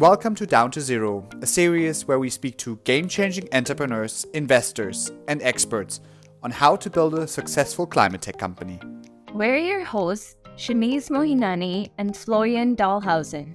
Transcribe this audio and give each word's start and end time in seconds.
Welcome 0.00 0.34
to 0.36 0.46
Down 0.46 0.70
to 0.70 0.80
Zero, 0.80 1.28
a 1.42 1.46
series 1.46 2.08
where 2.08 2.18
we 2.18 2.30
speak 2.30 2.56
to 2.56 2.76
game 2.84 3.06
changing 3.06 3.50
entrepreneurs, 3.52 4.24
investors, 4.32 5.12
and 5.28 5.42
experts 5.42 6.00
on 6.42 6.50
how 6.50 6.74
to 6.76 6.88
build 6.88 7.18
a 7.18 7.26
successful 7.26 7.86
climate 7.86 8.22
tech 8.22 8.38
company. 8.38 8.80
We're 9.34 9.58
your 9.58 9.84
hosts, 9.84 10.36
Shanice 10.56 11.10
Mohinani 11.10 11.90
and 11.98 12.16
Florian 12.16 12.76
Dahlhausen. 12.76 13.54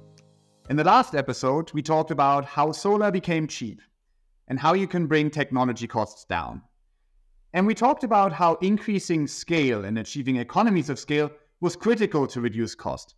In 0.70 0.76
the 0.76 0.84
last 0.84 1.16
episode, 1.16 1.74
we 1.74 1.82
talked 1.82 2.12
about 2.12 2.46
how 2.46 2.72
solar 2.72 3.10
became 3.10 3.48
cheap 3.48 3.82
and 4.48 4.60
how 4.60 4.76
you 4.76 4.86
can 4.86 5.08
bring 5.08 5.32
technology 5.32 5.88
costs 5.88 6.26
down. 6.26 6.62
And 7.54 7.66
we 7.66 7.74
talked 7.74 8.04
about 8.04 8.32
how 8.32 8.60
increasing 8.62 9.26
scale 9.26 9.84
and 9.84 9.98
achieving 9.98 10.36
economies 10.36 10.92
of 10.92 11.00
scale 11.00 11.32
was 11.60 11.76
critical 11.76 12.28
to 12.28 12.40
reduce 12.40 12.76
cost. 12.76 13.16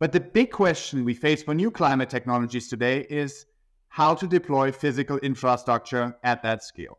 But 0.00 0.12
the 0.12 0.20
big 0.20 0.52
question 0.52 1.04
we 1.04 1.14
face 1.14 1.42
for 1.42 1.54
new 1.54 1.72
climate 1.72 2.08
technologies 2.08 2.68
today 2.68 3.04
is 3.10 3.46
how 3.88 4.14
to 4.14 4.28
deploy 4.28 4.70
physical 4.70 5.18
infrastructure 5.18 6.16
at 6.22 6.40
that 6.44 6.62
scale. 6.62 6.98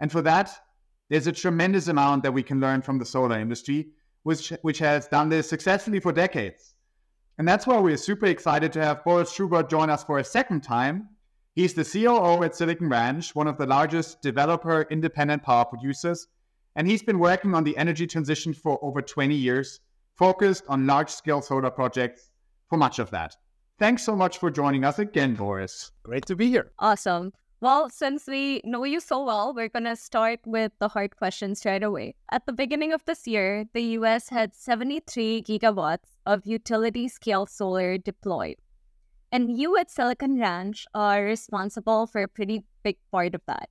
And 0.00 0.10
for 0.10 0.22
that, 0.22 0.50
there's 1.10 1.26
a 1.26 1.32
tremendous 1.32 1.88
amount 1.88 2.22
that 2.22 2.32
we 2.32 2.42
can 2.42 2.58
learn 2.58 2.80
from 2.80 2.98
the 2.98 3.04
solar 3.04 3.38
industry, 3.38 3.88
which, 4.22 4.48
which 4.62 4.78
has 4.78 5.08
done 5.08 5.28
this 5.28 5.46
successfully 5.46 6.00
for 6.00 6.10
decades. 6.10 6.74
And 7.36 7.46
that's 7.46 7.66
why 7.66 7.78
we're 7.78 7.98
super 7.98 8.26
excited 8.26 8.72
to 8.72 8.82
have 8.82 9.04
Boris 9.04 9.30
Schubert 9.30 9.68
join 9.68 9.90
us 9.90 10.02
for 10.02 10.18
a 10.18 10.24
second 10.24 10.62
time. 10.62 11.10
He's 11.54 11.74
the 11.74 11.84
COO 11.84 12.42
at 12.44 12.56
Silicon 12.56 12.88
Ranch, 12.88 13.34
one 13.34 13.46
of 13.46 13.58
the 13.58 13.66
largest 13.66 14.22
developer 14.22 14.86
independent 14.90 15.42
power 15.42 15.66
producers. 15.66 16.28
And 16.76 16.88
he's 16.88 17.02
been 17.02 17.18
working 17.18 17.54
on 17.54 17.64
the 17.64 17.76
energy 17.76 18.06
transition 18.06 18.54
for 18.54 18.78
over 18.82 19.02
20 19.02 19.34
years, 19.34 19.80
focused 20.16 20.64
on 20.68 20.86
large 20.86 21.10
scale 21.10 21.42
solar 21.42 21.70
projects 21.70 22.30
for 22.68 22.76
much 22.76 22.98
of 22.98 23.10
that. 23.10 23.36
Thanks 23.78 24.02
so 24.02 24.16
much 24.16 24.38
for 24.38 24.50
joining 24.50 24.84
us 24.84 24.98
again, 24.98 25.34
Boris. 25.34 25.92
Great 26.02 26.26
to 26.26 26.36
be 26.36 26.48
here. 26.48 26.72
Awesome. 26.78 27.32
Well, 27.60 27.90
since 27.90 28.26
we 28.28 28.60
know 28.64 28.84
you 28.84 29.00
so 29.00 29.24
well, 29.24 29.52
we're 29.52 29.68
going 29.68 29.84
to 29.84 29.96
start 29.96 30.40
with 30.46 30.72
the 30.78 30.88
hard 30.88 31.16
questions 31.16 31.64
right 31.64 31.82
away. 31.82 32.14
At 32.30 32.46
the 32.46 32.52
beginning 32.52 32.92
of 32.92 33.04
this 33.04 33.26
year, 33.26 33.64
the 33.72 33.82
US 33.98 34.28
had 34.28 34.54
73 34.54 35.42
gigawatts 35.42 36.16
of 36.24 36.46
utility 36.46 37.08
scale 37.08 37.46
solar 37.46 37.98
deployed. 37.98 38.56
And 39.32 39.58
you 39.58 39.76
at 39.76 39.90
Silicon 39.90 40.38
Ranch 40.38 40.86
are 40.94 41.24
responsible 41.24 42.06
for 42.06 42.22
a 42.22 42.28
pretty 42.28 42.64
big 42.82 42.96
part 43.10 43.34
of 43.34 43.42
that. 43.46 43.68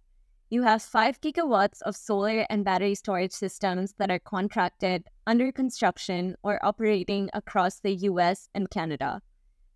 You 0.49 0.63
have 0.63 0.81
5 0.81 1.19
gigawatts 1.19 1.81
of 1.81 1.95
solar 1.95 2.45
and 2.49 2.63
battery 2.63 2.95
storage 2.95 3.31
systems 3.31 3.93
that 3.99 4.11
are 4.11 4.19
contracted, 4.19 5.05
under 5.27 5.51
construction, 5.51 6.35
or 6.41 6.57
operating 6.65 7.29
across 7.33 7.79
the 7.81 7.93
US 8.09 8.49
and 8.55 8.69
Canada. 8.71 9.21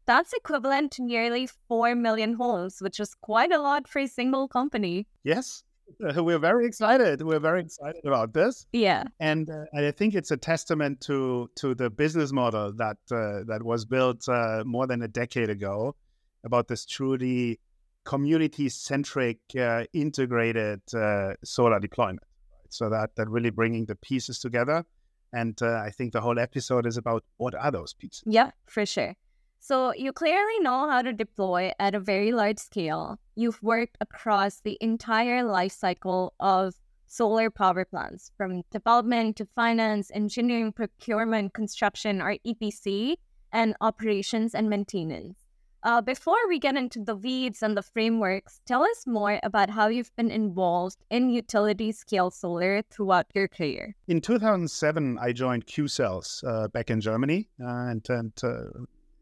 That's 0.08 0.34
equivalent 0.34 0.92
to 0.94 1.04
nearly 1.04 1.48
4 1.68 1.94
million 1.94 2.34
homes, 2.34 2.82
which 2.82 3.00
is 3.00 3.14
quite 3.14 3.52
a 3.52 3.62
lot 3.62 3.88
for 3.88 4.00
a 4.00 4.08
single 4.08 4.48
company. 4.48 5.06
Yes, 5.24 5.64
uh, 6.04 6.24
we're 6.24 6.40
very 6.40 6.66
excited. 6.66 7.22
We're 7.22 7.40
very 7.40 7.62
excited 7.62 8.02
about 8.06 8.34
this. 8.34 8.66
Yeah. 8.74 9.04
And 9.20 9.50
uh, 9.50 9.66
I 9.76 9.92
think 9.92 10.16
it's 10.16 10.32
a 10.32 10.38
testament 10.38 11.02
to 11.02 11.50
to 11.56 11.76
the 11.76 11.90
business 11.90 12.32
model 12.32 12.74
that 12.74 12.98
uh, 13.12 13.44
that 13.48 13.62
was 13.64 13.86
built 13.86 14.28
uh, 14.28 14.64
more 14.66 14.88
than 14.88 15.02
a 15.02 15.08
decade 15.08 15.50
ago 15.50 15.96
about 16.44 16.68
this 16.68 16.86
truly 16.86 17.60
community 18.04 18.68
centric, 18.70 19.38
uh, 19.60 19.84
integrated 19.94 20.82
uh, 20.96 21.34
solar 21.44 21.80
deployment. 21.80 22.24
So 22.70 22.90
that 22.90 23.16
that 23.16 23.30
really 23.30 23.50
bringing 23.50 23.86
the 23.86 23.96
pieces 23.96 24.40
together. 24.40 24.86
And 25.34 25.62
uh, 25.62 25.82
I 25.86 25.92
think 25.92 26.14
the 26.14 26.22
whole 26.22 26.40
episode 26.40 26.86
is 26.86 26.98
about 26.98 27.24
what 27.38 27.56
are 27.56 27.72
those 27.72 27.94
pieces. 27.94 28.24
Yeah, 28.26 28.52
for 28.66 28.86
sure. 28.86 29.16
So 29.60 29.94
you 29.94 30.12
clearly 30.12 30.60
know 30.62 30.90
how 30.90 31.04
to 31.04 31.14
deploy 31.14 31.72
at 31.80 31.94
a 31.94 32.00
very 32.00 32.32
large 32.32 32.58
scale. 32.58 33.20
You've 33.36 33.62
worked 33.62 33.96
across 34.02 34.60
the 34.60 34.78
entire 34.82 35.44
life 35.44 35.72
cycle 35.72 36.34
of 36.40 36.74
solar 37.06 37.50
power 37.50 37.86
plants, 37.86 38.32
from 38.38 38.64
development 38.72 39.36
to 39.36 39.46
finance, 39.46 40.10
engineering, 40.14 40.72
procurement, 40.72 41.54
construction, 41.54 42.22
or 42.22 42.38
EPC, 42.48 43.18
and 43.52 43.76
operations 43.82 44.56
and 44.56 44.70
maintenance. 44.70 45.41
Uh, 45.84 46.00
before 46.00 46.38
we 46.48 46.60
get 46.60 46.76
into 46.76 47.04
the 47.04 47.16
weeds 47.16 47.64
and 47.64 47.76
the 47.76 47.82
frameworks, 47.82 48.62
tell 48.68 48.84
us 48.84 49.08
more 49.08 49.40
about 49.42 49.70
how 49.70 49.88
you've 49.88 50.16
been 50.16 50.30
involved 50.30 50.98
in 51.10 51.30
utility 51.30 51.92
scale 51.92 52.30
solar 52.30 52.84
throughout 52.84 53.26
your 53.34 53.48
career. 53.48 53.96
In 54.08 54.22
2007, 54.22 55.18
I 55.20 55.32
joined 55.32 55.66
Qcells 55.66 56.44
uh, 56.48 56.68
back 56.68 56.92
in 56.92 57.02
Germany. 57.02 57.50
Uh, 57.60 57.66
and, 57.66 58.06
and 58.10 58.34
uh, 58.44 58.64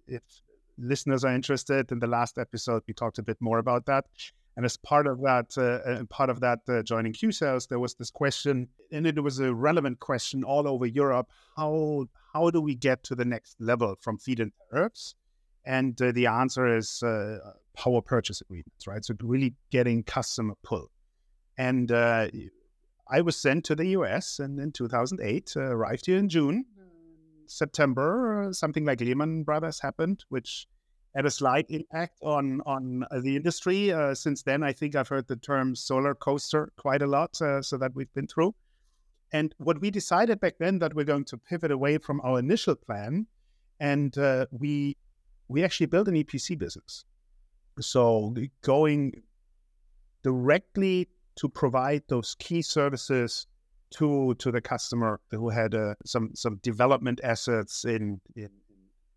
if 0.08 0.22
listeners 0.78 1.24
are 1.24 1.34
interested, 1.34 1.94
in 1.94 2.00
the 2.00 2.08
last 2.08 2.38
episode, 2.38 2.84
we 2.88 2.94
talked 2.94 3.20
a 3.20 3.24
bit 3.24 3.38
more 3.40 3.60
about 3.60 3.86
that. 3.86 4.06
And 4.58 4.66
as 4.66 4.76
part 4.76 5.08
of 5.08 5.22
that, 5.22 5.58
uh, 5.58 6.04
part 6.10 6.30
of 6.30 6.42
that 6.42 6.60
uh, 6.68 6.84
joining 6.84 7.14
Qcells, 7.14 7.70
there 7.70 7.80
was 7.80 7.94
this 7.94 8.12
question, 8.12 8.68
and 8.92 9.08
it 9.08 9.24
was 9.24 9.40
a 9.40 9.54
relevant 9.54 10.02
question 10.02 10.44
all 10.44 10.68
over 10.68 10.86
Europe. 10.86 11.30
How 11.56 12.08
how 12.34 12.50
do 12.50 12.60
we 12.60 12.76
get 12.76 13.04
to 13.06 13.16
the 13.16 13.24
next 13.24 13.56
level 13.62 13.96
from 14.02 14.18
feed-in 14.18 14.52
tariffs 14.70 15.16
and 15.66 16.00
uh, 16.02 16.12
the 16.12 16.28
answer 16.28 16.78
is 16.78 17.04
uh, 17.04 17.38
power 17.76 18.02
purchase 18.02 18.42
agreements, 18.42 18.88
right? 18.88 19.04
So 19.04 19.14
really 19.22 19.56
getting 19.72 20.04
customer 20.04 20.56
pull. 20.64 20.90
And 21.58 21.92
uh, 21.92 22.28
I 23.10 23.22
was 23.22 23.36
sent 23.36 23.66
to 23.66 23.76
the 23.76 23.88
US 23.88 24.40
and 24.40 24.60
in 24.60 24.72
2008, 24.72 25.54
uh, 25.56 25.62
arrived 25.62 26.06
here 26.06 26.18
in 26.18 26.30
June. 26.30 26.66
September, 27.48 28.44
uh, 28.44 28.54
something 28.54 28.86
like 28.86 29.02
Lehman 29.02 29.44
Brothers 29.44 29.80
happened, 29.80 30.24
which 30.30 30.68
had 31.16 31.26
a 31.26 31.32
slight 31.32 31.66
impact 31.70 32.20
on 32.22 32.62
on 32.68 33.04
uh, 33.10 33.20
the 33.20 33.36
industry. 33.36 33.92
since 34.14 34.44
then, 34.44 34.62
I 34.62 34.72
think 34.72 34.96
I've 34.96 35.08
heard 35.08 35.28
the 35.28 35.36
term 35.36 35.76
solar 35.76 36.14
coaster 36.14 36.72
quite 36.78 37.02
a 37.02 37.08
lot, 37.08 37.36
so 37.36 37.78
that 37.78 37.96
we've 37.96 38.14
been 38.14 38.28
through. 38.28 38.54
And 39.34 39.54
what 39.58 39.82
we 39.82 39.90
decided 39.90 40.40
back 40.40 40.60
then 40.60 40.80
that 40.80 40.94
we're 40.94 41.06
going 41.06 41.26
to 41.26 41.38
pivot 41.38 41.72
away 41.72 41.98
from 41.98 42.22
our 42.22 42.38
initial 42.38 42.76
plan, 42.76 43.26
and 43.80 44.16
we 44.52 44.96
we 45.50 45.64
actually 45.64 45.88
built 45.88 46.08
an 46.08 46.14
EPC 46.14 46.58
business. 46.58 47.04
So 47.82 48.34
going 48.62 49.24
directly 50.24 51.10
to 51.36 51.50
provide 51.50 52.04
those 52.08 52.36
key 52.40 52.62
services 52.62 53.48
to 53.92 54.36
to 54.36 54.52
the 54.52 54.62
customer 54.62 55.20
who 55.32 55.50
had 55.50 55.74
uh, 55.74 55.96
some 56.06 56.32
some 56.36 56.58
development 56.62 57.20
assets 57.24 57.86
in 57.86 58.22
in 58.36 58.50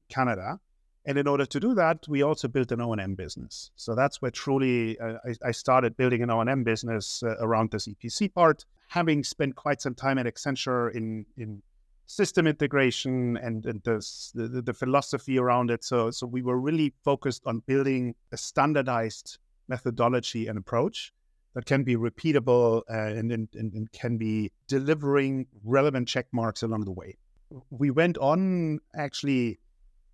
Canada. 0.09 0.59
And 1.05 1.19
in 1.19 1.27
order 1.27 1.45
to 1.45 1.59
do 1.59 1.75
that, 1.75 2.07
we 2.09 2.23
also 2.23 2.47
built 2.47 2.71
an 2.71 2.81
O&M 2.81 3.17
business. 3.17 3.73
So 3.75 3.97
that's 3.97 4.23
where 4.23 4.31
truly 4.31 4.97
uh, 5.01 5.15
I, 5.27 5.49
I, 5.49 5.51
started 5.51 5.97
building 5.97 6.23
an 6.23 6.31
O&M 6.31 6.63
business 6.63 7.25
uh, 7.25 7.35
around 7.41 7.73
this 7.73 7.89
EPC 7.89 8.33
part. 8.33 8.65
Having 8.87 9.25
spent 9.25 9.57
quite 9.57 9.83
some 9.83 9.97
time 9.97 10.17
at 10.19 10.27
Accenture 10.27 10.95
in 10.95 11.27
in 11.37 11.63
system 12.13 12.47
integration 12.47 13.39
and, 13.39 13.65
and 13.65 13.83
the, 13.85 13.97
the, 14.35 14.61
the 14.61 14.75
philosophy 14.75 15.39
around 15.39 15.71
it. 15.71 15.83
So 15.83 16.11
so 16.11 16.27
we 16.27 16.43
were 16.43 16.61
really 16.61 16.93
focused 17.03 17.43
on 17.47 17.63
building 17.67 18.15
a 18.33 18.37
standardized 18.37 19.39
methodology 19.67 20.47
and 20.47 20.59
approach 20.59 21.13
that 21.55 21.65
can 21.65 21.85
be 21.85 21.97
repeatable 21.97 22.83
uh, 22.91 23.19
and, 23.19 23.33
and, 23.33 23.49
and 23.55 23.91
can 23.93 24.19
be 24.19 24.53
delivering 24.69 25.47
relevant 25.65 26.07
check 26.07 26.27
marks 26.33 26.63
along 26.63 26.85
the 26.85 26.93
way. 26.93 27.17
We 27.71 27.91
went 27.91 28.19
on 28.19 28.81
actually 28.95 29.59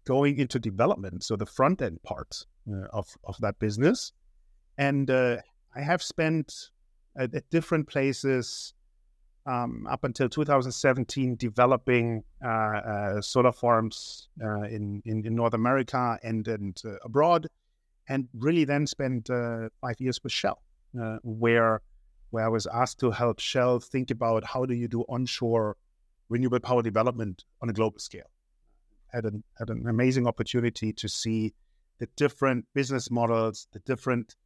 going 0.04 0.38
into 0.38 0.58
development, 0.58 1.24
so 1.24 1.36
the 1.36 1.46
front 1.46 1.82
end 1.82 2.02
part 2.02 2.46
uh, 2.70 2.86
of, 2.92 3.06
of 3.24 3.36
that 3.40 3.58
business. 3.58 4.12
And 4.76 5.10
uh, 5.10 5.38
I 5.74 5.80
have 5.80 6.02
spent 6.02 6.70
at, 7.16 7.34
at 7.34 7.50
different 7.50 7.88
places 7.88 8.74
um, 9.48 9.86
up 9.90 10.04
until 10.04 10.28
2017 10.28 11.36
developing 11.36 12.22
uh, 12.44 12.48
uh, 12.48 13.20
solar 13.22 13.50
farms 13.50 14.28
uh, 14.44 14.62
in, 14.62 15.02
in, 15.06 15.26
in 15.26 15.34
North 15.34 15.54
America 15.54 16.18
and 16.22 16.46
and 16.46 16.80
abroad, 17.04 17.48
and 18.08 18.28
really 18.34 18.64
then 18.64 18.86
spent 18.86 19.28
five 19.28 19.98
years 19.98 20.20
with 20.22 20.32
Shell, 20.32 20.62
where 21.22 21.80
where 22.30 22.44
I 22.44 22.48
was 22.48 22.66
asked 22.66 23.00
to 23.00 23.10
help 23.10 23.40
Shell 23.40 23.80
think 23.80 24.10
about 24.10 24.44
how 24.44 24.66
do 24.66 24.74
you 24.74 24.86
do 24.86 25.00
onshore 25.08 25.76
renewable 26.28 26.60
power 26.60 26.82
development 26.82 27.44
on 27.62 27.70
a 27.70 27.72
global 27.72 27.98
scale. 27.98 28.30
Had 29.12 29.24
an 29.24 29.42
had 29.58 29.70
an 29.70 29.88
amazing 29.88 30.26
opportunity 30.26 30.92
to 30.92 31.08
see 31.08 31.54
the 31.98 32.08
different 32.16 32.66
business 32.74 33.10
models, 33.10 33.66
the 33.72 33.80
different 33.80 34.36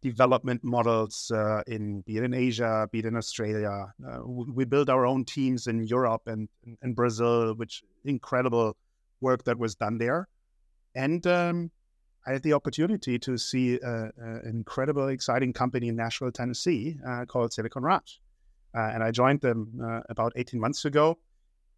development 0.00 0.62
models 0.62 1.30
uh, 1.34 1.62
in 1.66 2.02
be 2.02 2.16
it 2.16 2.24
in 2.24 2.34
Asia, 2.34 2.88
be 2.92 3.00
it 3.00 3.04
in 3.04 3.16
Australia. 3.16 3.92
Uh, 4.06 4.18
we 4.24 4.64
build 4.64 4.88
our 4.90 5.06
own 5.06 5.24
teams 5.24 5.66
in 5.66 5.84
Europe 5.84 6.22
and 6.26 6.48
in 6.82 6.94
Brazil, 6.94 7.54
which 7.54 7.82
incredible 8.04 8.76
work 9.20 9.44
that 9.44 9.58
was 9.58 9.74
done 9.74 9.98
there. 9.98 10.28
And 10.94 11.26
um, 11.26 11.70
I 12.26 12.32
had 12.32 12.42
the 12.42 12.52
opportunity 12.52 13.18
to 13.20 13.36
see 13.36 13.78
uh, 13.80 14.08
an 14.16 14.42
incredible, 14.44 15.08
exciting 15.08 15.52
company 15.52 15.88
in 15.88 15.96
Nashville, 15.96 16.32
Tennessee, 16.32 16.96
uh, 17.06 17.24
called 17.24 17.52
Silicon 17.52 17.82
Ranch, 17.82 18.20
uh, 18.74 18.90
and 18.92 19.02
I 19.02 19.10
joined 19.10 19.40
them 19.40 19.80
uh, 19.82 20.00
about 20.08 20.32
18 20.36 20.60
months 20.60 20.84
ago. 20.84 21.18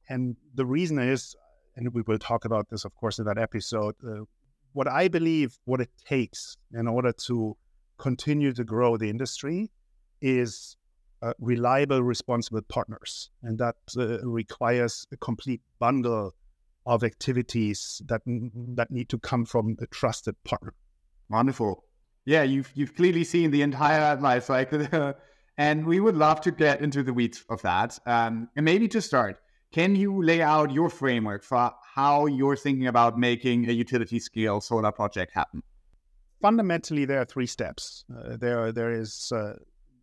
And 0.09 0.37
the 0.55 0.67
reason 0.67 0.99
is, 0.99 1.37
and 1.77 1.95
we 1.95 2.03
will 2.03 2.19
talk 2.19 2.45
about 2.45 2.69
this, 2.69 2.85
of 2.85 2.95
course, 2.97 3.19
in 3.19 3.25
that 3.27 3.39
episode 3.39 3.95
what 4.73 4.89
I 4.89 5.09
believe 5.09 5.59
what 5.65 5.81
it 5.81 5.91
takes 6.07 6.57
in 6.73 6.87
order 6.87 7.13
to 7.27 7.57
continue 8.01 8.53
to 8.53 8.65
grow 8.65 8.97
the 8.97 9.11
industry 9.11 9.71
is 10.21 10.77
uh, 11.23 11.35
reliable, 11.39 12.03
responsible 12.03 12.63
partners, 12.63 13.31
and 13.43 13.59
that 13.59 13.77
uh, 13.97 14.19
requires 14.27 15.07
a 15.13 15.17
complete 15.17 15.61
bundle 15.79 16.35
of 16.87 17.05
activities 17.05 18.01
that 18.07 18.23
that 18.75 18.91
need 18.91 19.09
to 19.11 19.19
come 19.19 19.45
from 19.45 19.77
a 19.81 19.87
trusted 19.87 20.35
partner. 20.45 20.73
Wonderful. 21.29 21.85
Yeah, 22.25 22.43
you've 22.43 22.73
you've 22.75 22.95
clearly 22.95 23.25
seen 23.25 23.51
the 23.51 23.63
entire 23.63 24.17
life 24.17 24.45
cycle, 24.45 25.15
and 25.59 25.87
we 25.87 26.01
would 26.01 26.17
love 26.17 26.41
to 26.43 26.51
get 26.51 26.81
into 26.81 27.03
the 27.03 27.13
weeds 27.13 27.45
of 27.51 27.61
that. 27.63 27.99
Um, 28.07 28.49
and 28.57 28.65
maybe 28.65 28.89
to 28.89 29.03
start, 29.03 29.37
can 29.73 29.95
you 29.95 30.23
lay 30.23 30.41
out 30.41 30.73
your 30.73 30.89
framework 30.89 31.45
for 31.45 31.73
how 31.95 32.27
you're 32.27 32.57
thinking 32.57 32.87
about 32.87 33.19
making 33.19 33.69
a 33.69 33.73
utility 33.73 34.19
scale 34.19 34.61
solar 34.61 34.93
project 34.93 35.33
happen? 35.35 35.63
Fundamentally, 36.41 37.05
there 37.05 37.21
are 37.21 37.27
three 37.27 37.47
steps. 37.47 38.05
Uh, 38.11 38.37
there, 38.37 38.73
there 38.73 38.93
is 38.93 39.31
uh, 39.35 39.55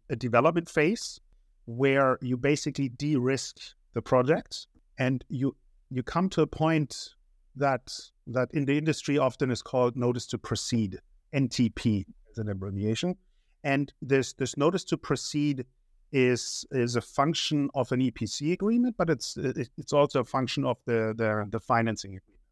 a 0.10 0.16
development 0.16 0.69
phase 0.69 1.19
where 1.66 2.18
you 2.22 2.38
basically 2.38 2.89
de-risk 2.89 3.57
the 3.94 4.01
project, 4.01 4.68
and 5.00 5.24
you 5.30 5.56
you 5.89 6.04
come 6.04 6.30
to 6.30 6.42
a 6.42 6.48
point 6.48 7.10
that 7.56 7.92
that 8.28 8.50
in 8.54 8.66
the 8.66 8.78
industry 8.78 9.18
often 9.18 9.50
is 9.51 9.62
called 9.62 9.95
notice 9.95 10.28
to 10.28 10.38
proceed, 10.38 11.00
NTP 11.34 12.06
as 12.31 12.38
an 12.38 12.50
abbreviation. 12.50 13.16
And 13.63 13.92
this 14.01 14.34
this 14.34 14.56
notice 14.57 14.84
to 14.86 14.98
proceed 14.98 15.66
is 16.12 16.66
is 16.72 16.95
a 16.95 17.01
function 17.01 17.69
of 17.74 17.92
an 17.92 18.00
EPC 18.00 18.54
agreement, 18.54 18.95
but 18.98 19.10
it's 19.10 19.36
it's 19.38 19.94
also 19.94 20.22
a 20.22 20.25
function 20.25 20.66
of 20.66 20.78
the 20.86 21.13
the, 21.18 21.48
the 21.50 21.60
financing 21.60 22.12
agreements, 22.12 22.44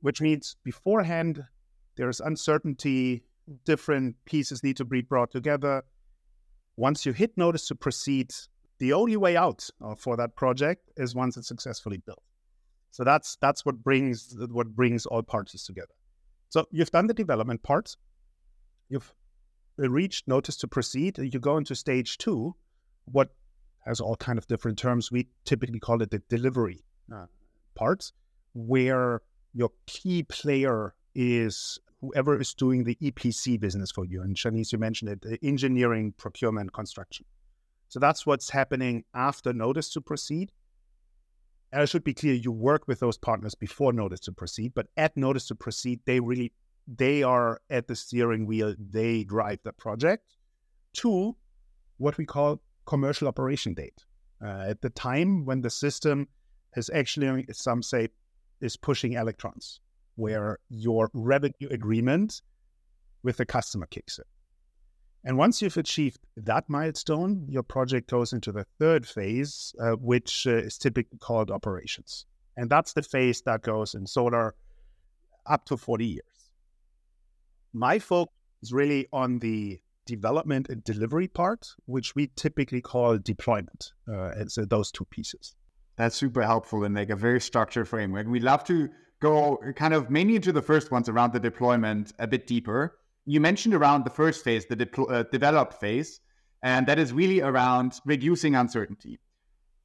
which 0.00 0.20
means 0.20 0.56
beforehand 0.64 1.44
there's 1.96 2.20
uncertainty, 2.20 3.22
different 3.64 4.16
pieces 4.24 4.62
need 4.62 4.76
to 4.76 4.84
be 4.84 5.02
brought 5.02 5.30
together. 5.30 5.82
Once 6.76 7.06
you 7.06 7.12
hit 7.12 7.36
notice 7.36 7.66
to 7.68 7.74
proceed, 7.74 8.32
the 8.78 8.92
only 8.92 9.16
way 9.16 9.36
out 9.36 9.68
uh, 9.82 9.94
for 9.94 10.16
that 10.16 10.36
project 10.36 10.90
is 10.96 11.14
once 11.14 11.36
it's 11.36 11.48
successfully 11.48 11.98
built. 11.98 12.22
So 12.90 13.04
that's 13.04 13.36
that's 13.40 13.64
what 13.64 13.82
brings 13.82 14.34
what 14.50 14.68
brings 14.74 15.06
all 15.06 15.22
parties 15.22 15.64
together. 15.64 15.94
So 16.48 16.66
you've 16.70 16.90
done 16.90 17.06
the 17.06 17.14
development 17.14 17.62
part, 17.62 17.96
you've 18.88 19.12
reached 19.76 20.28
notice 20.28 20.56
to 20.58 20.68
proceed, 20.68 21.18
you 21.18 21.38
go 21.38 21.56
into 21.56 21.74
stage 21.74 22.18
two, 22.18 22.54
what 23.04 23.30
has 23.84 24.00
all 24.00 24.16
kind 24.16 24.38
of 24.38 24.46
different 24.46 24.78
terms. 24.78 25.12
We 25.12 25.28
typically 25.44 25.78
call 25.78 26.02
it 26.02 26.10
the 26.10 26.22
delivery 26.28 26.84
uh, 27.14 27.26
part, 27.74 28.12
where 28.54 29.22
your 29.54 29.70
key 29.86 30.22
player 30.22 30.94
is 31.14 31.78
whoever 32.00 32.40
is 32.40 32.54
doing 32.54 32.84
the 32.84 32.96
EPC 32.96 33.58
business 33.58 33.90
for 33.90 34.04
you. 34.04 34.22
And 34.22 34.36
Shanice, 34.36 34.72
you 34.72 34.78
mentioned 34.78 35.10
it, 35.24 35.38
engineering, 35.42 36.12
procurement, 36.16 36.72
construction. 36.72 37.24
So 37.88 38.00
that's 38.00 38.26
what's 38.26 38.50
happening 38.50 39.04
after 39.14 39.52
notice 39.52 39.92
to 39.92 40.00
proceed. 40.00 40.52
And 41.72 41.82
it 41.82 41.88
should 41.88 42.04
be 42.04 42.14
clear 42.14 42.34
you 42.34 42.52
work 42.52 42.86
with 42.86 43.00
those 43.00 43.18
partners 43.18 43.54
before 43.54 43.92
notice 43.92 44.20
to 44.20 44.32
proceed, 44.32 44.72
but 44.74 44.86
at 44.96 45.16
notice 45.16 45.48
to 45.48 45.54
proceed, 45.54 46.00
they 46.04 46.20
really 46.20 46.52
they 46.86 47.22
are 47.22 47.60
at 47.68 47.88
the 47.88 47.96
steering 47.96 48.46
wheel, 48.46 48.74
they 48.78 49.24
drive 49.24 49.58
the 49.64 49.72
project 49.72 50.36
to 50.94 51.36
what 51.98 52.16
we 52.16 52.24
call 52.24 52.62
commercial 52.86 53.26
operation 53.26 53.74
date. 53.74 54.04
Uh, 54.42 54.66
at 54.68 54.82
the 54.82 54.90
time 54.90 55.44
when 55.44 55.62
the 55.62 55.70
system 55.70 56.28
is 56.76 56.90
actually, 56.94 57.44
some 57.52 57.82
say, 57.82 58.08
is 58.60 58.76
pushing 58.76 59.14
electrons, 59.14 59.80
where 60.16 60.58
your 60.68 61.10
revenue 61.14 61.68
agreement 61.70 62.42
with 63.22 63.36
the 63.36 63.46
customer 63.46 63.86
kicks 63.86 64.18
in. 64.18 64.24
And 65.24 65.36
once 65.36 65.60
you've 65.60 65.76
achieved 65.76 66.20
that 66.36 66.64
milestone, 66.68 67.46
your 67.48 67.64
project 67.64 68.08
goes 68.08 68.32
into 68.32 68.52
the 68.52 68.64
third 68.78 69.06
phase, 69.06 69.74
uh, 69.80 69.92
which 69.92 70.46
uh, 70.46 70.56
is 70.56 70.78
typically 70.78 71.18
called 71.18 71.50
operations. 71.50 72.26
And 72.56 72.70
that's 72.70 72.92
the 72.92 73.02
phase 73.02 73.42
that 73.42 73.62
goes 73.62 73.94
in 73.94 74.06
solar 74.06 74.54
up 75.44 75.64
to 75.66 75.76
40 75.76 76.06
years. 76.06 76.50
My 77.72 77.98
focus 77.98 78.32
is 78.62 78.72
really 78.72 79.08
on 79.12 79.40
the 79.40 79.80
development 80.06 80.68
and 80.68 80.82
delivery 80.84 81.28
part, 81.28 81.66
which 81.86 82.14
we 82.14 82.30
typically 82.36 82.80
call 82.80 83.18
deployment. 83.18 83.92
Uh, 84.08 84.30
it's 84.36 84.56
uh, 84.56 84.64
those 84.68 84.92
two 84.92 85.04
pieces. 85.06 85.56
That's 85.96 86.14
super 86.14 86.42
helpful 86.42 86.84
and 86.84 86.94
like 86.94 87.10
a 87.10 87.16
very 87.16 87.40
structured 87.40 87.88
framework. 87.88 88.26
We'd 88.26 88.42
love 88.42 88.64
to 88.64 88.88
go 89.20 89.58
kind 89.76 89.94
of 89.94 90.10
mainly 90.10 90.36
into 90.36 90.52
the 90.52 90.62
first 90.62 90.90
ones 90.90 91.08
around 91.08 91.32
the 91.32 91.40
deployment 91.40 92.12
a 92.18 92.26
bit 92.26 92.46
deeper 92.46 92.98
you 93.26 93.40
mentioned 93.40 93.74
around 93.74 94.04
the 94.04 94.10
first 94.10 94.44
phase, 94.44 94.66
the 94.66 94.88
uh, 95.10 95.24
develop 95.24 95.74
phase, 95.74 96.20
and 96.62 96.86
that 96.86 96.98
is 96.98 97.12
really 97.12 97.40
around 97.40 98.00
reducing 98.06 98.54
uncertainty. 98.54 99.18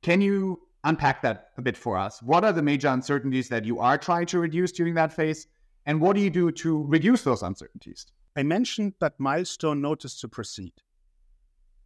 Can 0.04 0.22
you 0.22 0.62
unpack 0.84 1.24
that 1.24 1.50
a 1.58 1.62
bit 1.62 1.76
for 1.76 1.98
us? 1.98 2.22
What 2.22 2.46
are 2.46 2.54
the 2.54 2.62
major 2.62 2.88
uncertainties 2.88 3.50
that 3.50 3.66
you 3.66 3.80
are 3.80 3.98
trying 3.98 4.28
to 4.28 4.40
reduce 4.40 4.72
during 4.72 4.94
that 4.94 5.12
phase? 5.12 5.48
And 5.88 6.00
what 6.00 6.16
do 6.16 6.22
you 6.22 6.30
do 6.30 6.52
to 6.52 6.86
reduce 6.88 7.24
those 7.24 7.42
uncertainties? 7.42 8.06
I 8.38 8.44
mentioned 8.44 8.94
that 9.00 9.20
milestone 9.20 9.82
notice 9.82 10.20
to 10.22 10.28
proceed. 10.28 10.74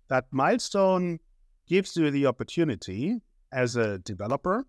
That 0.10 0.26
milestone 0.32 1.20
gives 1.68 1.96
you 1.96 2.12
the 2.12 2.26
opportunity 2.26 3.22
as 3.52 3.78
a 3.78 3.98
developer 4.00 4.66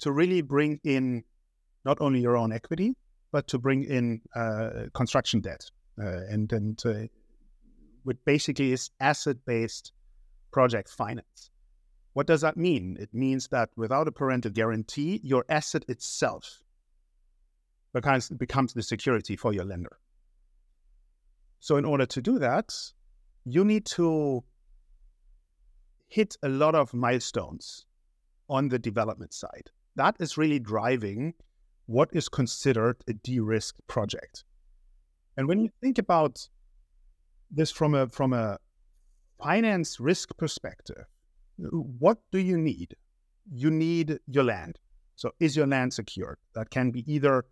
to 0.00 0.12
really 0.12 0.42
bring 0.42 0.80
in 0.84 1.24
not 1.84 2.00
only 2.00 2.20
your 2.20 2.36
own 2.36 2.52
equity, 2.52 2.94
but 3.32 3.46
to 3.48 3.58
bring 3.58 3.84
in 3.84 4.20
uh, 4.34 4.86
construction 4.94 5.40
debt 5.40 5.70
uh, 6.00 6.22
and 6.28 6.52
and 6.52 6.82
uh, 6.84 7.06
basically 8.24 8.72
is 8.72 8.90
asset-based 9.00 9.92
project 10.50 10.88
finance. 10.88 11.50
What 12.12 12.26
does 12.26 12.40
that 12.40 12.56
mean? 12.56 12.96
It 12.98 13.14
means 13.14 13.48
that 13.48 13.70
without 13.76 14.08
a 14.08 14.12
parental 14.12 14.50
guarantee, 14.50 15.20
your 15.22 15.44
asset 15.48 15.84
itself 15.88 16.62
becomes, 17.92 18.28
becomes 18.30 18.72
the 18.72 18.82
security 18.82 19.36
for 19.36 19.52
your 19.52 19.64
lender. 19.64 19.96
So, 21.60 21.76
in 21.76 21.84
order 21.84 22.06
to 22.06 22.22
do 22.22 22.38
that, 22.38 22.74
you 23.44 23.64
need 23.64 23.86
to 23.86 24.42
hit 26.08 26.36
a 26.42 26.48
lot 26.48 26.74
of 26.74 26.92
milestones 26.92 27.86
on 28.48 28.68
the 28.68 28.78
development 28.78 29.32
side. 29.32 29.70
That 29.94 30.16
is 30.18 30.36
really 30.36 30.58
driving 30.58 31.34
what 31.90 32.08
is 32.12 32.28
considered 32.28 33.02
a 33.08 33.12
de 33.12 33.40
risked 33.40 33.84
project. 33.88 34.44
And 35.36 35.48
when 35.48 35.58
you 35.58 35.70
think 35.82 35.98
about 35.98 36.48
this 37.50 37.72
from 37.72 37.94
a 37.96 38.06
from 38.06 38.32
a 38.32 38.58
finance 39.42 39.98
risk 39.98 40.36
perspective, 40.36 41.04
what 41.56 42.18
do 42.30 42.38
you 42.38 42.56
need? 42.56 42.94
You 43.52 43.72
need 43.72 44.20
your 44.28 44.44
land. 44.44 44.78
So 45.16 45.32
is 45.40 45.56
your 45.56 45.66
land 45.66 45.92
secured? 45.92 46.38
That 46.54 46.70
can 46.70 46.92
be 46.92 47.02
either 47.12 47.44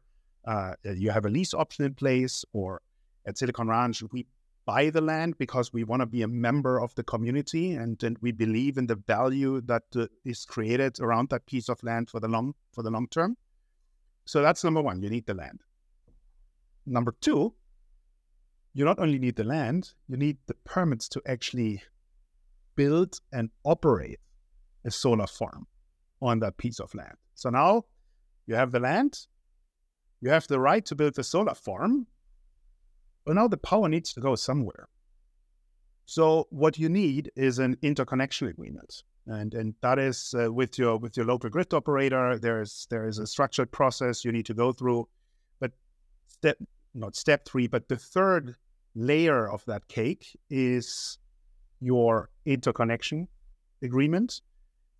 uh, 0.46 0.74
you 0.84 1.10
have 1.10 1.26
a 1.26 1.30
lease 1.30 1.52
option 1.52 1.84
in 1.84 1.94
place, 1.94 2.44
or 2.52 2.80
at 3.26 3.38
Silicon 3.38 3.66
Ranch 3.66 4.04
we 4.12 4.26
buy 4.66 4.90
the 4.90 5.00
land 5.00 5.36
because 5.38 5.72
we 5.72 5.82
want 5.82 6.00
to 6.00 6.06
be 6.06 6.22
a 6.22 6.28
member 6.28 6.80
of 6.80 6.94
the 6.94 7.02
community 7.02 7.72
and, 7.72 8.00
and 8.04 8.16
we 8.20 8.30
believe 8.30 8.78
in 8.78 8.86
the 8.86 9.02
value 9.14 9.60
that 9.62 9.82
uh, 9.96 10.06
is 10.24 10.44
created 10.44 11.00
around 11.00 11.28
that 11.30 11.46
piece 11.46 11.68
of 11.68 11.82
land 11.82 12.08
for 12.08 12.20
the 12.20 12.28
long 12.28 12.54
for 12.72 12.84
the 12.84 12.90
long 12.90 13.08
term. 13.08 13.36
So 14.28 14.42
that's 14.42 14.62
number 14.62 14.82
one. 14.82 15.00
You 15.02 15.08
need 15.08 15.24
the 15.24 15.32
land. 15.32 15.62
Number 16.84 17.14
two, 17.18 17.54
you 18.74 18.84
not 18.84 18.98
only 18.98 19.18
need 19.18 19.36
the 19.36 19.44
land, 19.44 19.94
you 20.06 20.18
need 20.18 20.36
the 20.46 20.52
permits 20.66 21.08
to 21.08 21.22
actually 21.26 21.82
build 22.76 23.20
and 23.32 23.48
operate 23.64 24.20
a 24.84 24.90
solar 24.90 25.26
farm 25.26 25.66
on 26.20 26.40
that 26.40 26.58
piece 26.58 26.78
of 26.78 26.94
land. 26.94 27.14
So 27.36 27.48
now 27.48 27.86
you 28.46 28.54
have 28.54 28.70
the 28.70 28.80
land, 28.80 29.18
you 30.20 30.28
have 30.28 30.46
the 30.46 30.60
right 30.60 30.84
to 30.84 30.94
build 30.94 31.14
the 31.14 31.24
solar 31.24 31.54
farm, 31.54 32.06
but 33.24 33.34
now 33.34 33.48
the 33.48 33.56
power 33.56 33.88
needs 33.88 34.12
to 34.12 34.20
go 34.20 34.34
somewhere. 34.34 34.88
So 36.04 36.48
what 36.50 36.78
you 36.78 36.90
need 36.90 37.30
is 37.34 37.58
an 37.58 37.78
interconnection 37.80 38.48
agreement, 38.48 39.04
and 39.28 39.54
and 39.54 39.74
that 39.82 39.98
is 39.98 40.34
uh, 40.38 40.52
with 40.52 40.78
your 40.78 40.96
with 40.96 41.16
your 41.16 41.26
local 41.26 41.50
grid 41.50 41.72
operator. 41.74 42.38
There's 42.38 42.86
there 42.90 43.06
is 43.06 43.18
a 43.18 43.26
structured 43.26 43.70
process 43.70 44.24
you 44.24 44.32
need 44.32 44.46
to 44.46 44.54
go 44.54 44.72
through, 44.72 45.08
but 45.60 45.72
step 46.26 46.56
not 46.94 47.14
step 47.14 47.44
three, 47.44 47.66
but 47.66 47.88
the 47.88 47.96
third 47.96 48.56
layer 48.94 49.48
of 49.50 49.64
that 49.66 49.86
cake 49.88 50.36
is 50.50 51.18
your 51.80 52.30
interconnection 52.46 53.28
agreement. 53.82 54.40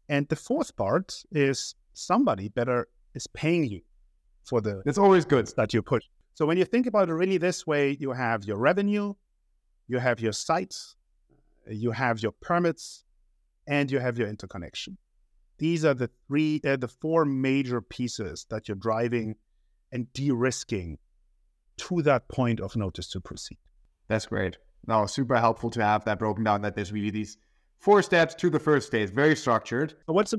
And 0.08 0.28
the 0.28 0.36
fourth 0.36 0.76
part 0.76 1.22
is 1.32 1.74
somebody 1.94 2.48
better 2.48 2.88
is 3.14 3.26
paying 3.26 3.64
you 3.64 3.80
for 4.44 4.60
the 4.60 4.82
It's 4.86 4.98
always 4.98 5.24
good 5.24 5.48
that 5.56 5.74
you 5.74 5.82
put. 5.82 6.04
So 6.34 6.46
when 6.46 6.56
you 6.56 6.64
think 6.64 6.86
about 6.86 7.08
it 7.08 7.14
really 7.14 7.38
this 7.38 7.66
way, 7.66 7.96
you 7.98 8.12
have 8.12 8.44
your 8.44 8.58
revenue, 8.58 9.14
you 9.88 9.98
have 9.98 10.20
your 10.20 10.32
sites, 10.32 10.94
you 11.68 11.90
have 11.90 12.22
your 12.22 12.32
permits, 12.32 13.04
and 13.68 13.90
you 13.90 14.00
have 14.00 14.18
your 14.18 14.28
interconnection. 14.28 14.98
These 15.58 15.84
are 15.84 15.94
the 15.94 16.10
three, 16.26 16.60
uh, 16.64 16.76
the 16.76 16.88
four 16.88 17.24
major 17.24 17.80
pieces 17.80 18.46
that 18.50 18.66
you're 18.66 18.76
driving 18.76 19.36
and 19.92 20.12
de-risking 20.12 20.98
to 21.76 22.02
that 22.02 22.28
point 22.28 22.60
of 22.60 22.76
notice 22.76 23.08
to 23.10 23.20
proceed. 23.20 23.58
That's 24.08 24.26
great. 24.26 24.56
No, 24.86 25.06
super 25.06 25.36
helpful 25.36 25.70
to 25.70 25.82
have 25.84 26.04
that 26.04 26.18
broken 26.18 26.44
down. 26.44 26.62
That 26.62 26.74
there's 26.74 26.92
really 26.92 27.10
these 27.10 27.36
four 27.78 28.02
steps 28.02 28.34
to 28.36 28.50
the 28.50 28.58
first 28.58 28.86
stage, 28.86 29.10
very 29.10 29.36
structured. 29.36 29.94
What's 30.06 30.34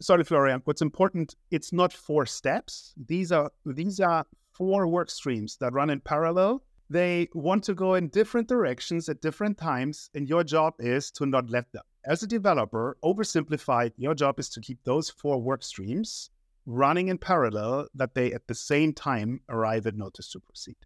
sorry, 0.00 0.24
Florian. 0.24 0.62
What's 0.64 0.82
important? 0.82 1.34
It's 1.50 1.72
not 1.72 1.92
four 1.92 2.24
steps. 2.24 2.94
These 3.06 3.32
are 3.32 3.50
these 3.66 4.00
are 4.00 4.24
four 4.52 4.86
work 4.86 5.10
streams 5.10 5.56
that 5.58 5.72
run 5.72 5.90
in 5.90 6.00
parallel. 6.00 6.62
They 6.88 7.28
want 7.34 7.64
to 7.64 7.74
go 7.74 7.94
in 7.94 8.08
different 8.08 8.48
directions 8.48 9.08
at 9.08 9.20
different 9.20 9.58
times, 9.58 10.10
and 10.14 10.28
your 10.28 10.44
job 10.44 10.74
is 10.78 11.10
to 11.12 11.26
not 11.26 11.50
let 11.50 11.72
them. 11.72 11.82
As 12.06 12.22
a 12.22 12.26
developer, 12.26 12.98
oversimplified, 13.02 13.92
your 13.96 14.14
job 14.14 14.38
is 14.38 14.50
to 14.50 14.60
keep 14.60 14.84
those 14.84 15.08
four 15.08 15.40
work 15.40 15.62
streams 15.62 16.30
running 16.66 17.08
in 17.08 17.18
parallel 17.18 17.88
that 17.94 18.14
they 18.14 18.32
at 18.32 18.46
the 18.46 18.54
same 18.54 18.92
time 18.92 19.40
arrive 19.48 19.86
at 19.86 19.96
notice 19.96 20.30
to 20.32 20.40
proceed. 20.40 20.76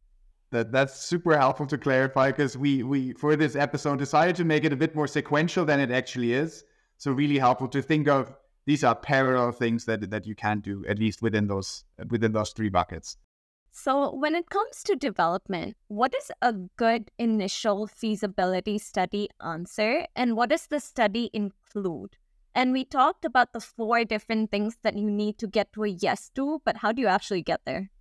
That 0.50 0.72
that's 0.72 1.00
super 1.00 1.36
helpful 1.36 1.66
to 1.66 1.76
clarify 1.76 2.30
because 2.30 2.56
we 2.56 2.82
we 2.82 3.12
for 3.14 3.36
this 3.36 3.54
episode 3.54 3.98
decided 3.98 4.36
to 4.36 4.44
make 4.44 4.64
it 4.64 4.72
a 4.72 4.76
bit 4.76 4.94
more 4.94 5.06
sequential 5.06 5.64
than 5.64 5.80
it 5.80 5.90
actually 5.90 6.32
is. 6.32 6.64
So 6.96 7.12
really 7.12 7.38
helpful 7.38 7.68
to 7.68 7.82
think 7.82 8.08
of 8.08 8.32
these 8.64 8.82
are 8.82 8.94
parallel 8.94 9.52
things 9.52 9.84
that 9.84 10.10
that 10.10 10.26
you 10.26 10.34
can 10.34 10.60
do 10.60 10.84
at 10.88 10.98
least 10.98 11.20
within 11.20 11.48
those 11.48 11.84
within 12.08 12.32
those 12.32 12.50
three 12.50 12.70
buckets. 12.70 13.16
So, 13.80 14.12
when 14.12 14.34
it 14.34 14.50
comes 14.50 14.82
to 14.86 14.96
development, 14.96 15.76
what 15.86 16.12
is 16.12 16.32
a 16.42 16.52
good 16.52 17.12
initial 17.16 17.86
feasibility 17.86 18.76
study 18.76 19.28
answer, 19.40 20.04
and 20.16 20.36
what 20.36 20.50
does 20.50 20.66
the 20.66 20.80
study 20.80 21.30
include? 21.32 22.16
And 22.56 22.72
we 22.72 22.84
talked 22.84 23.24
about 23.24 23.52
the 23.52 23.60
four 23.60 24.04
different 24.04 24.50
things 24.50 24.78
that 24.82 24.96
you 24.96 25.08
need 25.08 25.38
to 25.38 25.46
get 25.46 25.72
to 25.74 25.84
a 25.84 25.88
yes 25.88 26.28
to, 26.34 26.60
but 26.64 26.78
how 26.78 26.90
do 26.90 27.00
you 27.00 27.06
actually 27.06 27.42
get 27.42 27.60
there? 27.66 27.92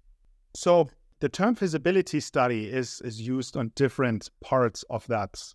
So, 0.55 0.89
the 1.19 1.29
term 1.29 1.53
feasibility 1.53 2.22
study 2.22 2.65
is 2.65 3.00
is 3.01 3.22
used 3.22 3.55
on 3.55 3.72
different 3.75 4.31
parts 4.41 4.84
of 4.89 5.05
that 5.07 5.53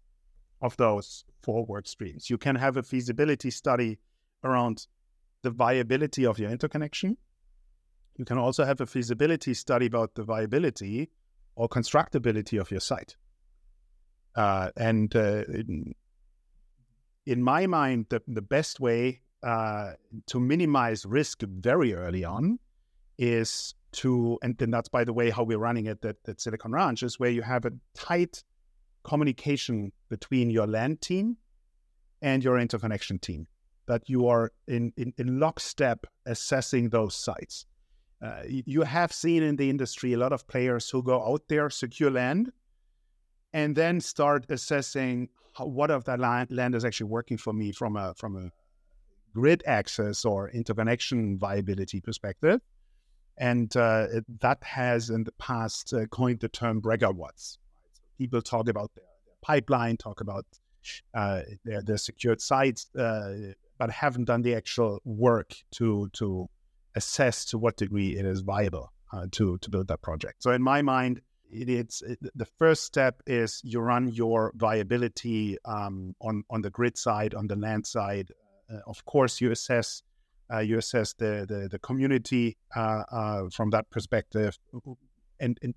of 0.60 0.76
those 0.76 1.24
four 1.42 1.64
work 1.66 1.88
streams. 1.88 2.30
You 2.30 2.38
can 2.38 2.54
have 2.54 2.76
a 2.76 2.84
feasibility 2.84 3.50
study 3.50 3.98
around 4.44 4.86
the 5.42 5.50
viability 5.50 6.24
of 6.24 6.38
your 6.38 6.52
interconnection. 6.52 7.16
You 8.16 8.25
can 8.25 8.38
also 8.38 8.64
have 8.64 8.81
a 8.81 8.87
feasibility 8.87 9.54
study 9.54 9.87
about 9.87 10.14
the 10.14 10.23
viability 10.23 11.11
or 11.54 11.69
constructability 11.69 12.61
of 12.61 12.71
your 12.71 12.81
site. 12.81 13.16
Uh, 14.35 14.71
and 14.76 15.14
uh, 15.14 15.45
in, 15.49 15.95
in, 17.26 17.42
my 17.42 17.66
mind, 17.66 18.07
the, 18.09 18.23
the 18.26 18.42
best 18.42 18.81
way 18.81 19.21
uh, 19.42 19.92
to 20.26 20.40
minimize 20.40 21.04
risk 21.04 21.42
very 21.42 21.95
early 21.95 22.25
on 22.25 22.59
is 23.19 23.75
to, 23.92 24.38
and 24.42 24.57
then 24.57 24.71
that's 24.71 24.88
by 24.88 25.04
the 25.04 25.12
way 25.12 25.31
how 25.31 25.42
we're 25.42 25.59
running 25.59 25.87
it 25.87 26.02
at, 26.04 26.16
at 26.26 26.40
Silicon 26.40 26.73
Ranch, 26.73 27.02
is 27.02 27.21
where 27.21 27.31
you 27.31 27.42
have 27.42 27.64
a 27.66 27.73
tight 27.95 28.42
communication 29.04 29.92
between 30.09 30.50
your 30.50 30.66
land 30.66 31.00
team 31.00 31.37
and 32.23 32.42
your 32.42 32.59
interconnection 32.59 33.19
team 33.19 33.47
that 33.87 34.09
you 34.09 34.28
are 34.28 34.52
in, 34.69 34.92
in, 34.97 35.12
in 35.19 35.40
lockstep 35.40 36.07
assessing 36.25 36.88
those 36.88 37.14
sites. 37.14 37.66
Uh, 38.22 38.42
you 38.46 38.82
have 38.82 39.12
seen 39.12 39.42
in 39.42 39.56
the 39.56 39.68
industry 39.68 40.12
a 40.12 40.16
lot 40.16 40.32
of 40.32 40.46
players 40.46 40.88
who 40.88 41.02
go 41.02 41.20
out 41.26 41.42
there, 41.48 41.68
secure 41.68 42.10
land, 42.10 42.52
and 43.52 43.74
then 43.74 44.00
start 44.00 44.46
assessing 44.48 45.28
how, 45.54 45.66
what 45.66 45.90
of 45.90 46.04
that 46.04 46.20
land, 46.20 46.74
is 46.74 46.84
actually 46.84 47.10
working 47.10 47.36
for 47.36 47.52
me 47.52 47.72
from 47.72 47.96
a 47.96 48.14
from 48.14 48.36
a 48.36 48.50
grid 49.34 49.62
access 49.66 50.24
or 50.24 50.50
interconnection 50.50 51.36
viability 51.38 52.00
perspective. 52.00 52.60
And 53.38 53.74
uh, 53.76 54.06
it, 54.12 54.24
that 54.40 54.62
has 54.62 55.10
in 55.10 55.24
the 55.24 55.32
past 55.32 55.92
uh, 55.92 56.06
coined 56.06 56.40
the 56.40 56.48
term 56.48 56.80
bregawatts. 56.80 57.58
People 58.18 58.42
talk 58.42 58.68
about 58.68 58.94
their, 58.94 59.04
their 59.24 59.34
pipeline, 59.42 59.96
talk 59.96 60.20
about 60.20 60.44
uh, 61.14 61.40
their, 61.64 61.82
their 61.82 61.96
secured 61.96 62.40
sites, 62.40 62.94
uh, 62.94 63.52
but 63.78 63.90
haven't 63.90 64.26
done 64.26 64.42
the 64.42 64.54
actual 64.54 65.00
work 65.04 65.54
to 65.72 66.08
to 66.12 66.48
assess 66.94 67.44
to 67.46 67.58
what 67.58 67.76
degree 67.76 68.16
it 68.16 68.25
is 68.25 68.40
viable 68.40 68.92
uh, 69.12 69.26
to 69.32 69.58
to 69.58 69.70
build 69.70 69.88
that 69.88 70.02
project. 70.02 70.42
So 70.42 70.50
in 70.52 70.62
my 70.62 70.82
mind, 70.82 71.20
it, 71.50 71.68
it's 71.68 72.02
it, 72.02 72.18
the 72.34 72.46
first 72.58 72.84
step 72.84 73.22
is 73.26 73.61
you 73.64 73.80
run 73.80 74.08
your 74.08 74.52
viability 74.54 75.58
um, 75.64 76.14
on 76.20 76.44
on 76.50 76.62
the 76.62 76.70
grid 76.70 76.96
side, 76.96 77.34
on 77.34 77.46
the 77.46 77.56
land 77.56 77.87
side. 77.87 78.30
Uh, 78.72 78.78
of 78.87 79.04
course, 79.04 79.40
you 79.40 79.50
assess 79.50 80.02
uh, 80.52 80.58
you 80.58 80.78
assess 80.78 81.12
the 81.14 81.46
the, 81.49 81.68
the 81.70 81.78
community 81.78 82.56
uh, 82.75 83.04
uh, 83.11 83.42
from 83.52 83.70
that 83.70 83.90
perspective, 83.90 84.58
and, 85.40 85.58
and 85.62 85.75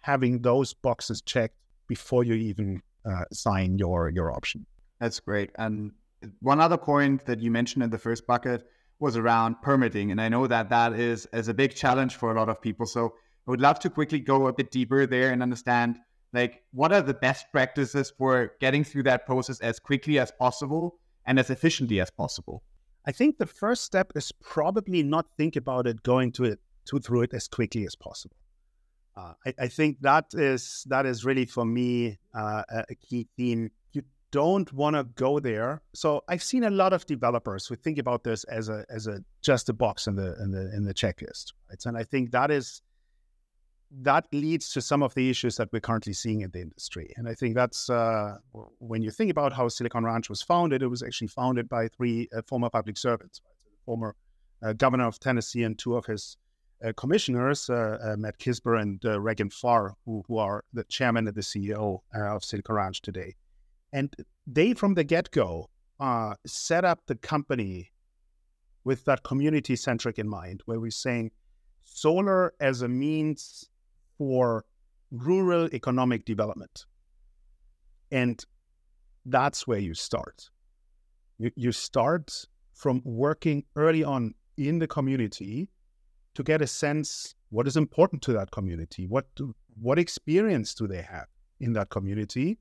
having 0.00 0.42
those 0.42 0.74
boxes 0.74 1.22
checked 1.22 1.56
before 1.88 2.24
you 2.24 2.34
even 2.34 2.82
uh, 3.04 3.24
sign 3.32 3.78
your 3.78 4.10
your 4.10 4.32
option. 4.32 4.66
That's 5.00 5.20
great. 5.20 5.50
And 5.56 5.92
one 6.40 6.60
other 6.60 6.76
point 6.78 7.26
that 7.26 7.40
you 7.40 7.50
mentioned 7.50 7.82
in 7.82 7.90
the 7.90 7.98
first 7.98 8.26
bucket 8.26 8.66
was 9.04 9.16
around 9.16 9.60
permitting. 9.62 10.10
And 10.10 10.20
I 10.20 10.28
know 10.28 10.46
that 10.46 10.70
that 10.70 10.94
is, 10.94 11.28
is 11.32 11.48
a 11.48 11.54
big 11.54 11.74
challenge 11.74 12.16
for 12.16 12.32
a 12.32 12.34
lot 12.34 12.48
of 12.48 12.60
people. 12.60 12.86
So 12.86 13.14
I 13.46 13.50
would 13.50 13.60
love 13.60 13.78
to 13.80 13.90
quickly 13.90 14.18
go 14.18 14.46
a 14.46 14.52
bit 14.52 14.70
deeper 14.70 15.06
there 15.06 15.30
and 15.30 15.42
understand 15.42 15.98
like 16.32 16.62
what 16.72 16.92
are 16.92 17.02
the 17.02 17.14
best 17.14 17.46
practices 17.52 18.12
for 18.18 18.52
getting 18.60 18.82
through 18.82 19.04
that 19.04 19.26
process 19.26 19.60
as 19.60 19.78
quickly 19.78 20.18
as 20.18 20.32
possible 20.32 20.96
and 21.26 21.38
as 21.38 21.50
efficiently 21.50 22.00
as 22.00 22.10
possible? 22.10 22.62
I 23.06 23.12
think 23.12 23.36
the 23.36 23.46
first 23.46 23.84
step 23.84 24.12
is 24.14 24.32
probably 24.32 25.02
not 25.02 25.26
think 25.36 25.54
about 25.54 25.86
it 25.86 26.02
going 26.02 26.32
to 26.32 26.44
it 26.44 26.58
to 26.86 26.98
through 26.98 27.22
it 27.22 27.34
as 27.34 27.46
quickly 27.46 27.84
as 27.86 27.94
possible. 27.94 28.36
Uh, 29.16 29.34
I, 29.46 29.54
I, 29.60 29.68
think 29.68 30.00
that 30.00 30.26
is 30.32 30.84
that 30.88 31.06
is 31.06 31.24
really 31.24 31.46
for 31.46 31.64
me 31.64 32.18
uh, 32.34 32.62
a 32.90 32.94
key 32.96 33.28
theme 33.36 33.70
don't 34.34 34.72
want 34.72 34.96
to 34.96 35.04
go 35.04 35.38
there. 35.38 35.80
So 35.94 36.24
I've 36.28 36.42
seen 36.42 36.64
a 36.64 36.70
lot 36.70 36.92
of 36.92 37.06
developers 37.06 37.68
who 37.68 37.76
think 37.76 37.98
about 37.98 38.24
this 38.24 38.42
as 38.44 38.68
a 38.68 38.84
as 38.90 39.06
a 39.06 39.22
just 39.42 39.68
a 39.68 39.72
box 39.72 40.08
in 40.08 40.16
the 40.16 40.34
in 40.42 40.50
the 40.50 40.74
in 40.76 40.84
the 40.84 40.92
checklist, 40.92 41.52
right? 41.70 41.86
And 41.86 41.96
I 41.96 42.02
think 42.02 42.32
that 42.32 42.50
is 42.50 42.82
that 44.02 44.26
leads 44.32 44.72
to 44.72 44.80
some 44.80 45.04
of 45.04 45.14
the 45.14 45.30
issues 45.30 45.54
that 45.58 45.68
we're 45.72 45.86
currently 45.88 46.14
seeing 46.14 46.40
in 46.40 46.50
the 46.50 46.62
industry. 46.62 47.14
And 47.16 47.28
I 47.28 47.34
think 47.34 47.54
that's 47.54 47.88
uh, 47.88 48.38
when 48.80 49.02
you 49.02 49.12
think 49.12 49.30
about 49.30 49.52
how 49.52 49.68
Silicon 49.68 50.04
Ranch 50.04 50.28
was 50.28 50.42
founded, 50.42 50.82
it 50.82 50.88
was 50.88 51.04
actually 51.04 51.28
founded 51.28 51.68
by 51.68 51.86
three 51.86 52.28
uh, 52.36 52.42
former 52.48 52.70
public 52.70 52.98
servants, 52.98 53.40
right? 53.44 53.52
so 53.62 53.70
the 53.70 53.84
former 53.84 54.16
uh, 54.64 54.72
governor 54.72 55.06
of 55.06 55.20
Tennessee 55.20 55.62
and 55.62 55.78
two 55.78 55.94
of 55.94 56.06
his 56.06 56.36
uh, 56.84 56.92
commissioners, 56.96 57.70
uh, 57.70 57.98
uh, 58.02 58.16
Matt 58.16 58.40
Kisber 58.40 58.80
and 58.82 58.98
Reagan 59.04 59.50
Farr, 59.50 59.94
who, 60.04 60.24
who 60.26 60.38
are 60.38 60.64
the 60.72 60.82
chairman 60.84 61.28
and 61.28 61.36
the 61.36 61.42
CEO 61.42 62.00
of 62.12 62.42
Silicon 62.42 62.74
Ranch 62.74 63.00
today. 63.00 63.36
And 63.94 64.12
they, 64.44 64.74
from 64.74 64.94
the 64.94 65.04
get 65.04 65.30
go, 65.30 65.70
uh, 66.00 66.34
set 66.44 66.84
up 66.84 67.06
the 67.06 67.14
company 67.14 67.92
with 68.82 69.04
that 69.04 69.22
community 69.22 69.76
centric 69.76 70.18
in 70.18 70.28
mind, 70.28 70.62
where 70.66 70.80
we're 70.80 70.90
saying 70.90 71.30
solar 71.84 72.52
as 72.58 72.82
a 72.82 72.88
means 72.88 73.70
for 74.18 74.64
rural 75.12 75.72
economic 75.72 76.24
development. 76.24 76.86
And 78.10 78.44
that's 79.24 79.64
where 79.66 79.78
you 79.78 79.94
start. 79.94 80.50
You, 81.38 81.52
you 81.54 81.70
start 81.70 82.46
from 82.74 83.00
working 83.04 83.64
early 83.76 84.02
on 84.02 84.34
in 84.56 84.80
the 84.80 84.88
community 84.88 85.70
to 86.34 86.42
get 86.42 86.60
a 86.60 86.66
sense 86.66 87.36
what 87.50 87.68
is 87.68 87.76
important 87.76 88.22
to 88.22 88.32
that 88.32 88.50
community, 88.50 89.06
what 89.06 89.26
do, 89.36 89.54
what 89.80 90.00
experience 90.00 90.74
do 90.74 90.88
they 90.88 91.02
have 91.02 91.26
in 91.60 91.74
that 91.74 91.90
community, 91.90 92.58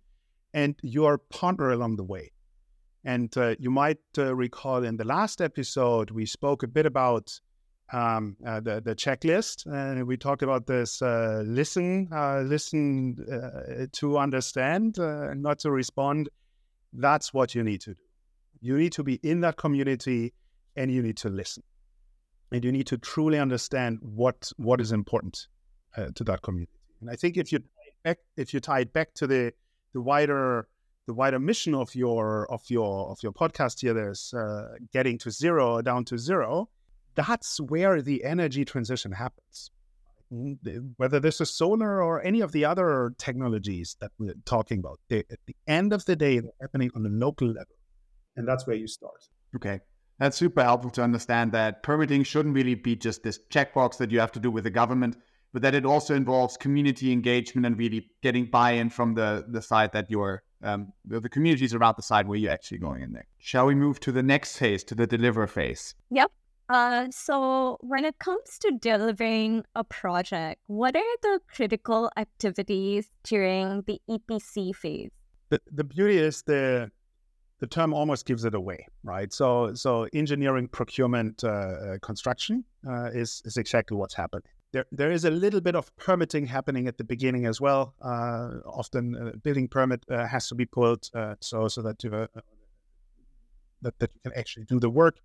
and 0.53 0.75
your 0.81 1.17
partner 1.17 1.71
along 1.71 1.95
the 1.95 2.03
way. 2.03 2.31
And 3.05 3.35
uh, 3.37 3.55
you 3.59 3.69
might 3.69 3.99
uh, 4.17 4.33
recall 4.35 4.83
in 4.83 4.97
the 4.97 5.03
last 5.03 5.41
episode, 5.41 6.11
we 6.11 6.25
spoke 6.25 6.63
a 6.63 6.67
bit 6.67 6.85
about 6.85 7.39
um, 7.91 8.37
uh, 8.45 8.59
the, 8.61 8.81
the 8.81 8.95
checklist, 8.95 9.65
and 9.65 10.07
we 10.07 10.15
talked 10.15 10.41
about 10.41 10.65
this 10.67 11.01
uh, 11.01 11.43
listen, 11.45 12.07
uh, 12.13 12.39
listen 12.39 13.17
uh, 13.29 13.87
to 13.91 14.17
understand, 14.17 14.97
not 14.97 15.59
to 15.59 15.71
respond. 15.71 16.29
That's 16.93 17.33
what 17.33 17.53
you 17.55 17.63
need 17.63 17.81
to 17.81 17.93
do. 17.93 17.99
You 18.61 18.77
need 18.77 18.93
to 18.93 19.03
be 19.03 19.15
in 19.15 19.41
that 19.41 19.57
community 19.57 20.33
and 20.75 20.89
you 20.89 21.01
need 21.03 21.17
to 21.17 21.29
listen. 21.29 21.63
And 22.51 22.63
you 22.63 22.71
need 22.71 22.87
to 22.87 22.97
truly 22.97 23.39
understand 23.39 23.99
what 24.01 24.51
what 24.57 24.79
is 24.79 24.91
important 24.91 25.47
to 26.15 26.23
that 26.23 26.41
community. 26.43 26.71
And 27.01 27.09
I 27.09 27.15
think 27.15 27.35
if 27.35 27.51
you 27.51 27.59
if 28.37 28.53
you 28.53 28.59
tie 28.59 28.81
it 28.81 28.93
back 28.93 29.13
to 29.15 29.27
the 29.27 29.53
the 29.93 30.01
wider 30.01 30.67
the 31.05 31.13
wider 31.13 31.39
mission 31.39 31.75
of 31.75 31.93
your 31.95 32.51
of 32.51 32.61
your 32.69 33.09
of 33.09 33.21
your 33.21 33.33
podcast 33.33 33.81
here 33.81 33.93
there's 33.93 34.33
uh, 34.33 34.75
getting 34.91 35.17
to 35.19 35.31
zero 35.31 35.81
down 35.81 36.05
to 36.05 36.17
zero. 36.17 36.69
That's 37.15 37.59
where 37.59 38.01
the 38.01 38.23
energy 38.23 38.65
transition 38.65 39.11
happens. 39.11 39.71
Whether 40.97 41.19
this 41.19 41.41
is 41.41 41.51
solar 41.51 42.01
or 42.01 42.23
any 42.23 42.41
of 42.41 42.53
the 42.53 42.65
other 42.65 43.13
technologies 43.19 43.97
that 43.99 44.11
we're 44.17 44.33
talking 44.45 44.79
about 44.79 44.99
they, 45.07 45.19
at 45.19 45.39
the 45.45 45.55
end 45.67 45.93
of 45.93 46.05
the 46.05 46.15
day 46.15 46.39
they're 46.39 46.51
happening 46.59 46.89
on 46.95 47.05
a 47.05 47.09
local 47.09 47.47
level. 47.47 47.75
And 48.35 48.47
that's 48.47 48.65
where 48.65 48.75
you 48.75 48.87
start. 48.87 49.27
Okay. 49.55 49.79
That's 50.17 50.37
super 50.37 50.63
helpful 50.63 50.89
to 50.91 51.03
understand 51.03 51.51
that 51.51 51.83
permitting 51.83 52.23
shouldn't 52.23 52.55
really 52.55 52.75
be 52.75 52.95
just 52.95 53.21
this 53.23 53.39
checkbox 53.51 53.97
that 53.97 54.09
you 54.09 54.19
have 54.19 54.31
to 54.31 54.39
do 54.39 54.49
with 54.49 54.63
the 54.63 54.71
government 54.71 55.17
but 55.53 55.61
that 55.61 55.75
it 55.75 55.85
also 55.85 56.15
involves 56.15 56.57
community 56.57 57.11
engagement 57.11 57.65
and 57.65 57.77
really 57.77 58.09
getting 58.21 58.45
buy-in 58.45 58.89
from 58.89 59.13
the 59.13 59.45
the 59.47 59.61
side 59.61 59.91
that 59.93 60.09
you're 60.09 60.43
um, 60.63 60.93
the, 61.05 61.19
the 61.19 61.29
communities 61.29 61.73
around 61.73 61.95
the 61.97 62.03
side 62.03 62.27
where 62.27 62.37
you're 62.37 62.51
actually 62.51 62.79
going 62.79 63.01
in 63.01 63.13
there. 63.13 63.27
Shall 63.37 63.65
we 63.65 63.75
move 63.75 63.99
to 64.01 64.11
the 64.11 64.23
next 64.23 64.57
phase, 64.57 64.83
to 64.85 64.95
the 64.95 65.05
deliver 65.05 65.45
phase? 65.45 65.93
Yep. 66.09 66.31
Uh, 66.69 67.07
so 67.11 67.77
when 67.81 68.05
it 68.05 68.17
comes 68.19 68.57
to 68.59 68.71
delivering 68.71 69.63
a 69.75 69.83
project, 69.83 70.61
what 70.67 70.95
are 70.95 71.17
the 71.21 71.41
critical 71.53 72.09
activities 72.15 73.11
during 73.23 73.83
the 73.85 74.01
EPC 74.09 74.73
phase? 74.73 75.11
The, 75.49 75.59
the 75.71 75.83
beauty 75.83 76.17
is 76.17 76.41
the 76.43 76.89
the 77.59 77.67
term 77.67 77.93
almost 77.93 78.25
gives 78.25 78.43
it 78.43 78.55
away, 78.55 78.87
right? 79.03 79.31
So 79.31 79.73
so 79.73 80.07
engineering, 80.13 80.67
procurement, 80.67 81.43
uh, 81.43 81.47
uh 81.47 81.97
construction 82.01 82.63
uh, 82.87 83.09
is 83.13 83.41
is 83.45 83.57
exactly 83.57 83.95
what's 83.95 84.15
happening. 84.15 84.52
There, 84.73 84.85
there 84.91 85.11
is 85.11 85.23
a 85.23 85.29
little 85.29 85.61
bit 85.61 85.75
of 85.75 85.95
permitting 85.97 86.47
happening 86.47 86.87
at 86.87 86.97
the 86.97 87.03
beginning 87.03 87.45
as 87.45 87.61
well. 87.61 87.93
Uh, 88.01 88.57
often, 88.65 89.15
a 89.15 89.37
building 89.37 89.67
permit 89.67 90.03
uh, 90.09 90.25
has 90.25 90.47
to 90.47 90.55
be 90.55 90.65
pulled 90.65 91.09
uh, 91.13 91.35
so 91.39 91.67
so 91.67 91.81
that 91.83 92.03
you 92.03 92.09
that, 92.09 93.99
that 93.99 94.11
you 94.13 94.19
can 94.23 94.33
actually 94.35 94.65
do 94.65 94.79
the 94.79 94.89
work 94.89 95.19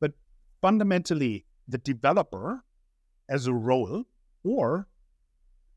But 0.00 0.12
fundamentally 0.60 1.44
the 1.68 1.78
developer 1.78 2.64
as 3.28 3.46
a 3.46 3.52
role 3.52 4.04
or 4.42 4.88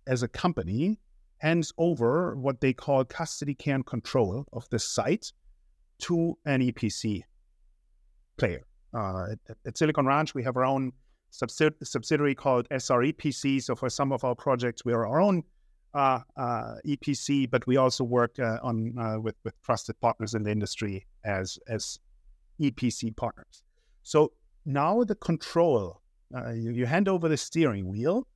as 0.08 0.24
a 0.24 0.28
company 0.28 1.00
hands 1.38 1.74
over 1.78 2.36
what 2.36 2.62
they 2.62 2.74
call 2.74 3.04
custody 3.04 3.56
and 3.66 3.86
control 3.86 4.46
of 4.54 4.70
the 4.70 4.80
site 4.80 5.34
to 6.00 6.38
an 6.46 6.62
EPC 6.62 7.24
player. 8.38 8.64
Uh, 8.94 9.28
at, 9.50 9.58
at, 9.66 9.78
Silicon 9.78 10.06
Ranch, 10.06 10.34
we 10.34 10.44
have 10.44 10.58
our 10.58 10.66
own 10.66 10.92
subsidi- 11.32 11.86
subsidiary 11.86 12.36
called 12.36 12.68
SREPC. 12.70 13.64
So 13.64 13.76
for 13.76 13.90
some 13.90 14.12
of 14.12 14.24
our 14.24 14.36
projects, 14.36 14.86
we 14.86 14.94
are 14.94 15.06
our 15.06 15.22
own 15.22 15.44
uh, 15.94 16.20
uh, 16.38 16.76
EPC, 16.86 17.50
but 17.50 17.66
we 17.68 17.78
also 17.78 18.04
work 18.04 18.40
uh, 18.40 18.58
on 18.64 18.96
uh, 18.98 19.20
with 19.20 19.36
with 19.44 19.62
trusted 19.62 20.00
partners 20.00 20.34
in 20.34 20.44
the 20.44 20.52
industry 20.52 21.06
as 21.26 21.60
as 21.68 22.00
EPC 22.60 23.16
partners. 23.16 23.64
So 24.04 24.32
now 24.66 25.04
the 25.04 25.16
control, 25.16 26.02
uh, 26.36 26.52
you, 26.52 26.72
you, 26.72 26.86
hand 26.86 27.08
over 27.08 27.28
the 27.28 27.38
steering 27.38 27.88
wheel. 27.88 28.28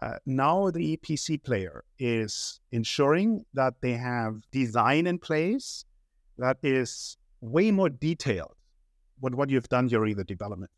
Uh, 0.00 0.16
now 0.26 0.68
the 0.70 0.96
EPC 0.96 1.42
player 1.44 1.84
is 1.98 2.60
ensuring 2.72 3.44
that 3.54 3.74
they 3.80 3.92
have 3.92 4.40
design 4.50 5.06
in 5.06 5.16
place 5.16 5.84
that 6.38 6.56
is 6.64 7.16
way 7.40 7.70
more 7.70 7.88
detailed 7.88 8.54
what 9.20 9.34
what 9.34 9.48
you've 9.48 9.68
done 9.68 9.86
during 9.86 10.16
the 10.16 10.24
development. 10.24 10.70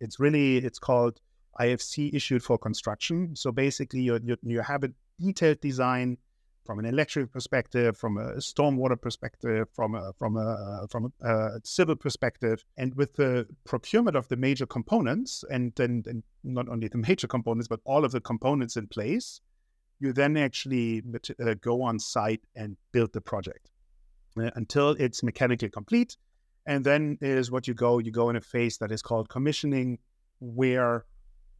It's 0.00 0.20
really 0.20 0.58
it's 0.58 0.78
called 0.78 1.20
IFC 1.60 2.14
issued 2.14 2.42
for 2.42 2.58
construction. 2.58 3.34
So 3.36 3.52
basically, 3.52 4.00
you 4.00 4.20
you, 4.22 4.36
you 4.42 4.60
have 4.60 4.84
a 4.84 4.90
detailed 5.20 5.60
design 5.60 6.18
from 6.66 6.80
an 6.80 6.84
electric 6.84 7.32
perspective, 7.32 7.96
from 7.96 8.18
a 8.18 8.34
stormwater 8.36 9.00
perspective, 9.00 9.68
from 9.72 9.94
a 9.94 10.12
from 10.18 10.36
a 10.36 10.86
from 10.90 11.12
a, 11.22 11.60
civil 11.64 11.96
perspective, 11.96 12.64
and 12.76 12.94
with 12.96 13.14
the 13.14 13.46
procurement 13.64 14.16
of 14.16 14.28
the 14.28 14.36
major 14.36 14.66
components, 14.66 15.44
and 15.50 15.72
then 15.76 16.02
and 16.06 16.22
not 16.42 16.68
only 16.68 16.88
the 16.88 16.98
major 17.08 17.28
components, 17.28 17.68
but 17.68 17.80
all 17.84 18.04
of 18.04 18.12
the 18.12 18.20
components 18.20 18.76
in 18.76 18.86
place, 18.88 19.40
you 20.00 20.12
then 20.12 20.36
actually 20.36 21.02
uh, 21.40 21.54
go 21.60 21.82
on 21.82 21.98
site 21.98 22.42
and 22.54 22.76
build 22.92 23.12
the 23.12 23.20
project 23.20 23.70
uh, 24.36 24.50
until 24.56 24.90
it's 24.90 25.22
mechanically 25.22 25.70
complete, 25.70 26.16
and 26.66 26.84
then 26.84 27.18
is 27.20 27.50
what 27.50 27.68
you 27.68 27.74
go 27.74 27.98
you 27.98 28.10
go 28.10 28.28
in 28.30 28.36
a 28.36 28.40
phase 28.40 28.78
that 28.78 28.90
is 28.90 29.02
called 29.02 29.28
commissioning, 29.28 29.98
where 30.40 31.04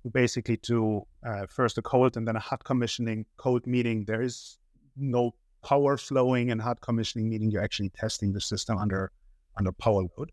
you 0.04 0.10
basically 0.10 0.56
do 0.58 1.02
uh, 1.26 1.46
first 1.48 1.78
a 1.78 1.82
cold 1.82 2.16
and 2.16 2.26
then 2.26 2.36
a 2.36 2.40
hot 2.40 2.64
commissioning. 2.64 3.26
Cold 3.36 3.66
meaning 3.66 4.04
there 4.04 4.22
is 4.22 4.58
no 4.96 5.32
power 5.64 5.96
flowing 5.96 6.50
and 6.50 6.60
hot 6.60 6.80
commissioning, 6.80 7.28
meaning 7.28 7.50
you're 7.50 7.62
actually 7.62 7.90
testing 7.90 8.32
the 8.32 8.40
system 8.40 8.78
under 8.78 9.10
under 9.58 9.72
power 9.72 10.02
load. 10.16 10.32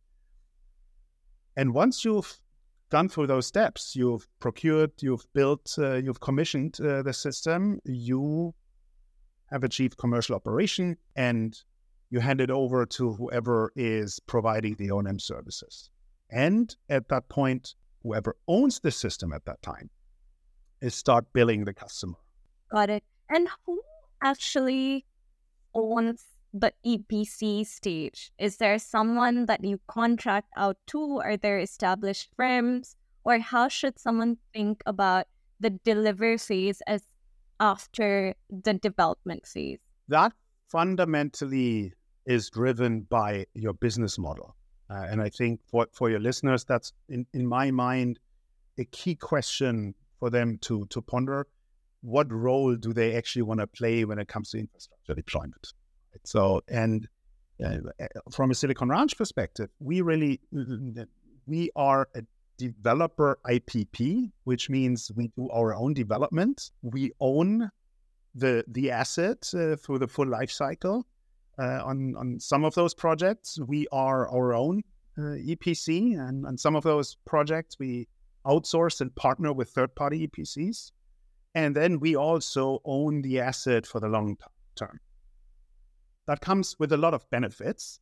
And 1.55 1.73
once 1.73 2.03
you've 2.03 2.39
gone 2.89 3.09
through 3.09 3.27
those 3.27 3.47
steps, 3.47 3.95
you've 3.95 4.27
procured, 4.39 4.91
you've 5.01 5.25
built, 5.33 5.75
uh, 5.77 5.95
you've 5.95 6.19
commissioned 6.19 6.79
uh, 6.79 7.01
the 7.01 7.13
system, 7.13 7.79
you 7.85 8.53
have 9.49 9.63
achieved 9.63 9.97
commercial 9.97 10.35
operation, 10.35 10.97
and 11.15 11.59
you 12.13 12.19
hand 12.19 12.39
it 12.39 12.51
over 12.51 12.85
to 12.85 13.11
whoever 13.13 13.73
is 13.75 14.19
providing 14.27 14.75
the 14.75 14.91
O&M 14.91 15.17
services. 15.17 15.89
And 16.29 16.75
at 16.87 17.09
that 17.09 17.27
point, 17.27 17.73
whoever 18.03 18.35
owns 18.47 18.79
the 18.79 18.91
system 18.91 19.33
at 19.33 19.45
that 19.45 19.59
time 19.63 19.89
is 20.79 20.93
start 20.93 21.25
billing 21.33 21.65
the 21.65 21.73
customer. 21.73 22.13
Got 22.71 22.91
it. 22.91 23.03
And 23.29 23.49
who 23.65 23.81
actually 24.23 25.05
owns 25.73 26.23
the 26.53 26.71
EPC 26.85 27.65
stage? 27.65 28.31
Is 28.37 28.57
there 28.57 28.77
someone 28.77 29.47
that 29.47 29.63
you 29.63 29.81
contract 29.87 30.49
out 30.55 30.77
to? 30.89 31.19
Are 31.19 31.35
there 31.35 31.57
established 31.57 32.29
firms? 32.37 32.95
Or 33.23 33.39
how 33.39 33.69
should 33.69 33.97
someone 33.97 34.37
think 34.53 34.83
about 34.85 35.25
the 35.59 35.71
delivery 35.71 36.37
phase 36.37 36.79
as 36.85 37.01
after 37.59 38.35
the 38.51 38.75
development 38.75 39.47
phase? 39.47 39.79
That 40.09 40.33
fundamentally 40.69 41.93
is 42.25 42.49
driven 42.49 43.01
by 43.01 43.45
your 43.53 43.73
business 43.73 44.17
model. 44.17 44.55
Uh, 44.89 45.05
and 45.09 45.21
I 45.21 45.29
think 45.29 45.61
for, 45.69 45.87
for 45.91 46.09
your 46.09 46.19
listeners, 46.19 46.63
that's 46.63 46.93
in, 47.09 47.25
in 47.33 47.45
my 47.45 47.71
mind 47.71 48.19
a 48.77 48.85
key 48.85 49.15
question 49.15 49.95
for 50.19 50.29
them 50.29 50.57
to, 50.61 50.85
to 50.87 51.01
ponder 51.01 51.47
what 52.03 52.31
role 52.31 52.75
do 52.75 52.93
they 52.93 53.15
actually 53.15 53.41
want 53.41 53.61
to 53.61 53.67
play 53.67 54.03
when 54.05 54.19
it 54.19 54.27
comes 54.27 54.51
to 54.51 54.59
infrastructure 54.59 55.15
deployment? 55.15 55.73
So, 56.25 56.61
and 56.67 57.07
uh, 57.63 57.77
from 58.31 58.51
a 58.51 58.55
Silicon 58.55 58.89
Ranch 58.89 59.17
perspective, 59.17 59.69
we 59.79 60.01
really 60.01 60.41
we 61.47 61.71
are 61.75 62.07
a 62.13 62.23
developer 62.57 63.39
IPP, 63.45 64.31
which 64.43 64.69
means 64.69 65.11
we 65.15 65.31
do 65.35 65.49
our 65.49 65.73
own 65.73 65.93
development. 65.93 66.71
We 66.81 67.11
own 67.19 67.69
the 68.35 68.63
the 68.67 68.91
asset 68.91 69.49
uh, 69.53 69.75
through 69.77 69.99
the 69.99 70.07
full 70.07 70.27
life 70.27 70.51
cycle. 70.51 71.05
Uh, 71.59 71.83
on 71.85 72.15
on 72.17 72.39
some 72.39 72.63
of 72.63 72.73
those 72.73 72.93
projects, 72.93 73.59
we 73.59 73.87
are 73.91 74.27
our 74.27 74.53
own 74.53 74.83
uh, 75.17 75.37
EPC, 75.37 76.19
and 76.19 76.45
on 76.45 76.57
some 76.57 76.75
of 76.75 76.83
those 76.83 77.15
projects, 77.25 77.77
we 77.77 78.07
outsource 78.45 79.01
and 79.01 79.15
partner 79.15 79.53
with 79.53 79.69
third 79.69 79.95
party 79.95 80.27
EPCs. 80.27 80.91
And 81.55 81.75
then 81.75 81.99
we 81.99 82.15
also 82.15 82.81
own 82.83 83.21
the 83.21 83.39
asset 83.39 83.85
for 83.85 83.99
the 83.99 84.07
long 84.07 84.37
term. 84.75 84.99
That 86.25 86.41
comes 86.41 86.75
with 86.79 86.91
a 86.91 86.97
lot 86.97 87.13
of 87.13 87.29
benefits 87.29 87.99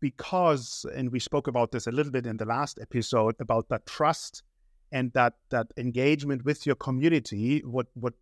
because, 0.00 0.84
and 0.94 1.10
we 1.10 1.18
spoke 1.18 1.46
about 1.46 1.72
this 1.72 1.86
a 1.86 1.92
little 1.92 2.12
bit 2.12 2.26
in 2.26 2.36
the 2.36 2.44
last 2.44 2.78
episode 2.80 3.36
about 3.40 3.68
that 3.70 3.86
trust 3.86 4.42
and 4.92 5.12
that 5.14 5.34
that 5.48 5.68
engagement 5.76 6.44
with 6.44 6.66
your 6.66 6.76
community, 6.76 7.60
what 7.60 7.86
what 7.94 8.14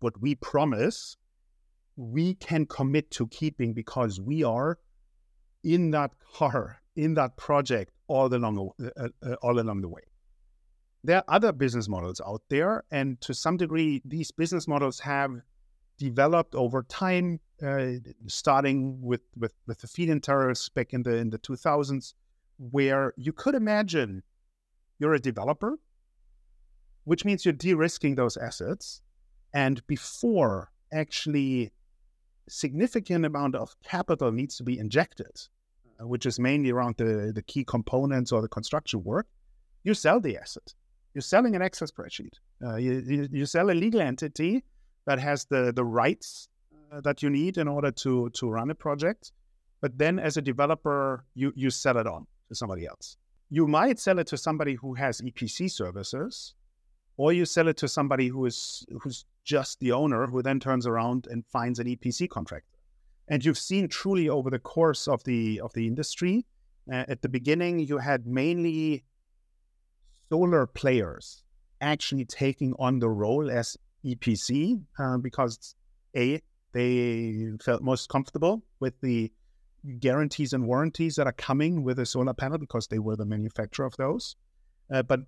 what 0.00 0.20
we 0.20 0.34
promise, 0.34 1.16
we 1.96 2.34
can 2.34 2.66
commit 2.66 3.10
to 3.12 3.26
keeping 3.28 3.72
because 3.72 4.20
we 4.20 4.42
are 4.42 4.78
in 5.62 5.90
that 5.92 6.12
car, 6.34 6.80
in 6.96 7.14
that 7.14 7.36
project 7.36 7.92
all 8.08 8.34
along 8.34 8.70
uh, 8.84 9.08
uh, 9.22 9.34
all 9.42 9.58
along 9.58 9.80
the 9.80 9.88
way. 9.88 10.02
There 11.04 11.16
are 11.18 11.24
other 11.28 11.52
business 11.52 11.88
models 11.88 12.20
out 12.24 12.42
there, 12.48 12.84
and 12.90 13.20
to 13.22 13.34
some 13.34 13.56
degree, 13.56 14.02
these 14.04 14.30
business 14.30 14.68
models 14.68 15.00
have 15.00 15.42
developed 15.98 16.54
over 16.54 16.82
time, 16.84 17.40
uh, 17.64 17.92
starting 18.26 19.00
with, 19.02 19.22
with 19.36 19.54
with 19.66 19.78
the 19.78 19.86
feed-in 19.86 20.20
tariffs 20.20 20.68
back 20.68 20.92
in 20.92 21.02
the 21.02 21.16
in 21.16 21.30
the 21.30 21.38
2000s, 21.38 22.14
where 22.58 23.12
you 23.16 23.32
could 23.32 23.54
imagine 23.54 24.22
you're 24.98 25.14
a 25.14 25.20
developer, 25.20 25.78
which 27.04 27.24
means 27.24 27.44
you're 27.44 27.52
de-risking 27.52 28.14
those 28.14 28.36
assets, 28.36 29.02
and 29.52 29.84
before 29.86 30.70
actually 30.92 31.72
significant 32.52 33.24
amount 33.24 33.54
of 33.54 33.74
capital 33.82 34.30
needs 34.32 34.56
to 34.56 34.62
be 34.62 34.78
injected, 34.78 35.40
uh, 36.00 36.06
which 36.06 36.26
is 36.26 36.38
mainly 36.38 36.70
around 36.70 36.96
the, 36.96 37.32
the 37.34 37.42
key 37.42 37.64
components 37.64 38.32
or 38.32 38.42
the 38.42 38.48
construction 38.48 39.02
work, 39.04 39.26
you 39.84 39.94
sell 39.94 40.20
the 40.20 40.36
asset 40.36 40.74
you're 41.14 41.22
selling 41.22 41.54
an 41.54 41.62
Excel 41.62 41.88
spreadsheet. 41.88 42.34
Uh, 42.64 42.76
you, 42.76 43.02
you, 43.06 43.28
you, 43.30 43.46
sell 43.46 43.70
a 43.70 43.72
legal 43.72 44.00
entity 44.00 44.64
that 45.06 45.18
has 45.18 45.44
the, 45.46 45.72
the 45.72 45.84
rights 45.84 46.48
uh, 46.92 47.00
that 47.02 47.22
you 47.22 47.30
need 47.30 47.58
in 47.58 47.68
order 47.68 47.90
to, 47.90 48.30
to 48.30 48.48
run 48.48 48.70
a 48.70 48.74
project. 48.74 49.32
But 49.80 49.98
then 49.98 50.18
as 50.18 50.36
a 50.36 50.42
developer, 50.42 51.24
you, 51.34 51.52
you 51.56 51.70
sell 51.70 51.98
it 51.98 52.06
on 52.06 52.26
to 52.48 52.54
somebody 52.54 52.86
else. 52.86 53.16
You 53.50 53.66
might 53.66 53.98
sell 53.98 54.18
it 54.18 54.26
to 54.28 54.38
somebody 54.38 54.74
who 54.74 54.94
has 54.94 55.20
EPC 55.20 55.70
services, 55.70 56.54
or 57.16 57.32
you 57.32 57.44
sell 57.44 57.68
it 57.68 57.76
to 57.78 57.88
somebody 57.88 58.28
who 58.28 58.46
is 58.46 58.86
who's 59.02 59.26
just 59.44 59.80
the 59.80 59.92
owner 59.92 60.26
who 60.26 60.42
then 60.42 60.60
turns 60.60 60.86
around 60.86 61.26
and 61.30 61.44
finds 61.46 61.78
an 61.78 61.86
EPC 61.86 62.28
contractor. 62.28 62.78
And 63.28 63.44
you've 63.44 63.58
seen 63.58 63.88
truly 63.88 64.28
over 64.28 64.50
the 64.50 64.58
course 64.58 65.08
of 65.08 65.22
the 65.24 65.60
of 65.60 65.72
the 65.74 65.86
industry, 65.86 66.44
uh, 66.92 67.04
at 67.08 67.22
the 67.22 67.28
beginning 67.28 67.78
you 67.80 67.98
had 67.98 68.26
mainly 68.26 69.04
solar 70.28 70.66
players 70.66 71.44
actually 71.80 72.24
taking 72.24 72.74
on 72.78 72.98
the 72.98 73.08
role 73.08 73.50
as 73.50 73.76
EPC 74.04 74.82
uh, 74.98 75.18
because 75.18 75.74
a 76.16 76.40
they 76.72 77.50
felt 77.62 77.82
most 77.82 78.08
comfortable 78.08 78.62
with 78.80 78.98
the 79.02 79.30
guarantees 79.98 80.52
and 80.52 80.66
warranties 80.66 81.16
that 81.16 81.26
are 81.26 81.32
coming 81.32 81.82
with 81.82 81.98
a 81.98 82.06
solar 82.06 82.32
panel 82.32 82.58
because 82.58 82.86
they 82.86 82.98
were 82.98 83.16
the 83.16 83.26
manufacturer 83.26 83.84
of 83.84 83.96
those. 83.96 84.36
Uh, 84.92 85.02
but 85.02 85.20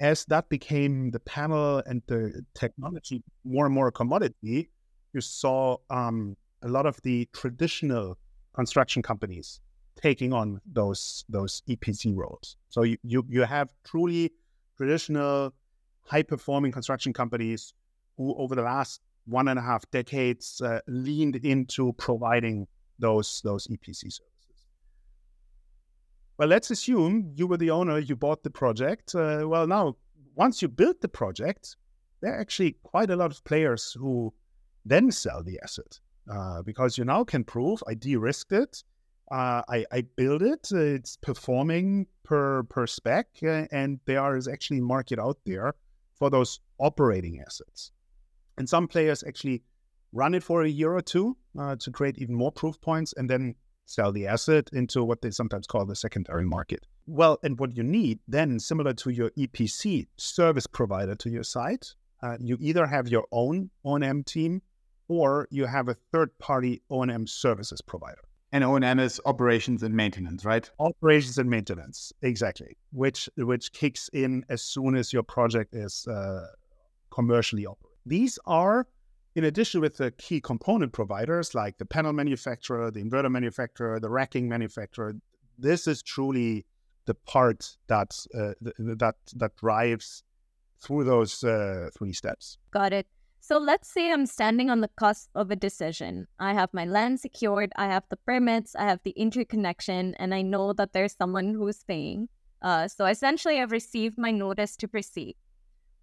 as 0.00 0.24
that 0.26 0.48
became 0.48 1.10
the 1.10 1.20
panel 1.20 1.82
and 1.86 2.02
the 2.06 2.42
technology 2.54 3.22
more 3.44 3.66
and 3.66 3.74
more 3.74 3.88
a 3.88 3.92
commodity, 3.92 4.70
you 5.12 5.20
saw 5.20 5.76
um, 5.90 6.36
a 6.62 6.68
lot 6.68 6.86
of 6.86 7.00
the 7.02 7.28
traditional 7.32 8.18
construction 8.54 9.02
companies 9.02 9.60
taking 9.96 10.32
on 10.32 10.60
those 10.70 11.24
those 11.28 11.62
EPC 11.68 12.14
roles. 12.14 12.56
So 12.68 12.82
you 12.82 12.98
you, 13.02 13.24
you 13.28 13.42
have 13.42 13.68
truly 13.84 14.32
traditional 14.76 15.54
high 16.02 16.22
performing 16.22 16.72
construction 16.72 17.12
companies 17.12 17.72
who 18.16 18.34
over 18.36 18.54
the 18.54 18.62
last 18.62 19.00
one 19.26 19.48
and 19.48 19.58
a 19.58 19.62
half 19.62 19.90
decades 19.90 20.60
uh, 20.60 20.80
leaned 20.86 21.36
into 21.36 21.92
providing 21.94 22.66
those 22.98 23.40
those 23.44 23.66
EPC 23.68 24.12
services. 24.12 24.35
Well, 26.38 26.48
let's 26.48 26.70
assume 26.70 27.32
you 27.34 27.46
were 27.46 27.56
the 27.56 27.70
owner, 27.70 27.98
you 27.98 28.14
bought 28.14 28.42
the 28.42 28.50
project. 28.50 29.14
Uh, 29.14 29.44
well, 29.46 29.66
now 29.66 29.96
once 30.34 30.60
you 30.60 30.68
build 30.68 31.00
the 31.00 31.08
project, 31.08 31.76
there 32.20 32.34
are 32.34 32.40
actually 32.40 32.76
quite 32.82 33.10
a 33.10 33.16
lot 33.16 33.30
of 33.30 33.42
players 33.44 33.96
who 33.98 34.34
then 34.84 35.10
sell 35.10 35.42
the 35.42 35.58
asset 35.62 35.98
uh, 36.30 36.62
because 36.62 36.98
you 36.98 37.04
now 37.04 37.24
can 37.24 37.42
prove 37.42 37.82
I 37.88 37.94
de-risked 37.94 38.52
it, 38.52 38.82
uh, 39.30 39.62
I, 39.68 39.84
I 39.90 40.02
build 40.02 40.42
it, 40.42 40.70
it's 40.70 41.16
performing 41.16 42.06
per 42.22 42.62
per 42.64 42.86
spec, 42.86 43.26
uh, 43.42 43.66
and 43.72 43.98
there 44.04 44.36
is 44.36 44.46
actually 44.46 44.80
market 44.80 45.18
out 45.18 45.38
there 45.44 45.74
for 46.14 46.30
those 46.30 46.60
operating 46.78 47.40
assets. 47.40 47.92
And 48.58 48.68
some 48.68 48.86
players 48.88 49.24
actually 49.26 49.62
run 50.12 50.34
it 50.34 50.42
for 50.42 50.62
a 50.62 50.68
year 50.68 50.94
or 50.94 51.02
two 51.02 51.36
uh, 51.58 51.76
to 51.76 51.90
create 51.90 52.18
even 52.18 52.34
more 52.34 52.52
proof 52.52 52.80
points 52.80 53.12
and 53.14 53.28
then 53.28 53.54
sell 53.86 54.12
the 54.12 54.26
asset 54.26 54.68
into 54.72 55.02
what 55.02 55.22
they 55.22 55.30
sometimes 55.30 55.66
call 55.66 55.86
the 55.86 55.96
secondary 55.96 56.44
market. 56.44 56.86
Well, 57.06 57.38
and 57.42 57.58
what 57.58 57.76
you 57.76 57.82
need 57.82 58.18
then, 58.28 58.58
similar 58.58 58.92
to 58.94 59.10
your 59.10 59.30
EPC 59.30 60.08
service 60.16 60.66
provider 60.66 61.14
to 61.14 61.30
your 61.30 61.44
site, 61.44 61.94
uh, 62.22 62.36
you 62.40 62.56
either 62.60 62.86
have 62.86 63.08
your 63.08 63.24
own 63.32 63.70
O&M 63.84 64.24
team 64.24 64.60
or 65.08 65.46
you 65.50 65.66
have 65.66 65.88
a 65.88 65.96
third 66.12 66.36
party 66.38 66.82
O&M 66.90 67.26
services 67.26 67.80
provider. 67.80 68.20
And 68.52 68.64
O&M 68.64 68.98
is 68.98 69.20
operations 69.24 69.82
and 69.82 69.94
maintenance, 69.94 70.44
right? 70.44 70.68
Operations 70.78 71.38
and 71.38 71.50
maintenance, 71.50 72.12
exactly. 72.22 72.76
Which 72.92 73.28
which 73.36 73.72
kicks 73.72 74.08
in 74.12 74.44
as 74.48 74.62
soon 74.62 74.96
as 74.96 75.12
your 75.12 75.24
project 75.24 75.74
is 75.74 76.06
uh, 76.06 76.46
commercially 77.10 77.66
operating. 77.66 77.96
These 78.06 78.38
are, 78.46 78.86
in 79.36 79.44
addition 79.44 79.82
with 79.82 79.98
the 79.98 80.10
key 80.12 80.40
component 80.40 80.92
providers 80.94 81.54
like 81.54 81.76
the 81.76 81.84
panel 81.84 82.14
manufacturer, 82.14 82.90
the 82.90 83.04
inverter 83.04 83.30
manufacturer, 83.30 84.00
the 84.00 84.08
racking 84.08 84.48
manufacturer. 84.48 85.14
This 85.58 85.86
is 85.86 86.02
truly 86.02 86.64
the 87.04 87.14
part 87.14 87.76
that 87.86 88.16
uh, 88.34 88.54
that 88.60 89.16
that 89.36 89.56
drives 89.56 90.24
through 90.82 91.04
those 91.04 91.44
uh, 91.44 91.90
three 91.96 92.14
steps. 92.14 92.58
Got 92.72 92.94
it. 92.94 93.06
So 93.40 93.58
let's 93.58 93.92
say 93.92 94.10
I'm 94.10 94.26
standing 94.26 94.70
on 94.70 94.80
the 94.80 94.90
cusp 94.98 95.28
of 95.34 95.50
a 95.50 95.56
decision. 95.56 96.26
I 96.40 96.54
have 96.54 96.70
my 96.72 96.86
land 96.86 97.20
secured, 97.20 97.72
I 97.76 97.86
have 97.86 98.04
the 98.08 98.16
permits, 98.16 98.74
I 98.74 98.84
have 98.84 99.00
the 99.04 99.12
interconnection, 99.16 100.14
and 100.18 100.34
I 100.34 100.42
know 100.42 100.72
that 100.72 100.94
there's 100.94 101.14
someone 101.14 101.54
who's 101.54 101.84
paying. 101.84 102.28
Uh, 102.62 102.88
so 102.88 103.04
essentially, 103.04 103.60
I've 103.60 103.70
received 103.70 104.16
my 104.18 104.30
notice 104.30 104.76
to 104.76 104.88
proceed 104.88 105.36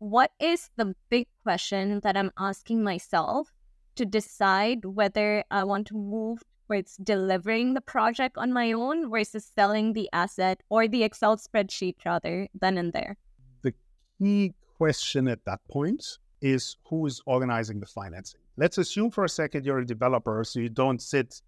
what 0.03 0.31
is 0.37 0.69
the 0.75 0.93
big 1.09 1.27
question 1.43 2.01
that 2.03 2.17
I'm 2.17 2.31
asking 2.37 2.83
myself 2.83 3.53
to 3.95 4.05
decide 4.05 4.83
whether 4.83 5.45
I 5.49 5.63
want 5.63 5.87
to 5.87 5.93
move 5.93 6.43
towards 6.67 6.97
delivering 6.97 7.73
the 7.73 7.79
project 7.79 8.37
on 8.37 8.51
my 8.51 8.73
own 8.73 9.09
versus 9.09 9.49
selling 9.55 9.93
the 9.93 10.09
asset 10.11 10.61
or 10.69 10.89
the 10.89 11.03
Excel 11.03 11.37
spreadsheet 11.37 11.95
rather 12.05 12.49
than 12.53 12.77
and 12.77 12.91
there? 12.91 13.15
The 13.61 13.73
key 14.19 14.53
question 14.77 15.29
at 15.29 15.45
that 15.45 15.61
point 15.71 16.03
is 16.41 16.75
who 16.89 17.05
is 17.05 17.21
organizing 17.25 17.79
the 17.79 17.85
financing. 17.85 18.41
Let's 18.57 18.77
assume 18.77 19.09
for 19.09 19.23
a 19.23 19.29
second 19.29 19.65
you're 19.65 19.79
a 19.79 19.85
developer, 19.85 20.43
so 20.43 20.59
you 20.59 20.69
don't 20.69 21.01
sit, 21.01 21.41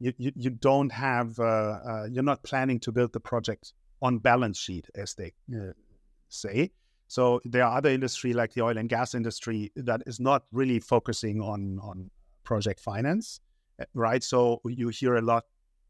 you, 0.00 0.14
you, 0.16 0.32
you 0.34 0.50
don't 0.50 0.90
have, 0.90 1.38
uh, 1.38 1.42
uh, 1.42 2.06
you're 2.10 2.24
not 2.24 2.42
planning 2.42 2.80
to 2.80 2.90
build 2.90 3.12
the 3.12 3.20
project 3.20 3.74
on 4.00 4.16
balance 4.16 4.58
sheet, 4.58 4.86
as 4.94 5.12
they 5.14 5.34
uh, 5.54 5.72
say. 6.30 6.70
So 7.08 7.40
there 7.44 7.64
are 7.64 7.76
other 7.78 7.88
industry 7.88 8.34
like 8.34 8.52
the 8.52 8.62
oil 8.62 8.76
and 8.76 8.88
gas 8.88 9.14
industry 9.14 9.72
that 9.76 10.02
is 10.06 10.20
not 10.20 10.44
really 10.52 10.78
focusing 10.78 11.40
on 11.40 11.78
on 11.82 12.10
project 12.44 12.80
finance, 12.80 13.40
eh, 13.80 13.84
right? 13.94 14.22
So 14.22 14.60
you 14.64 14.88
hear 14.88 15.16
a 15.16 15.22
lot 15.22 15.44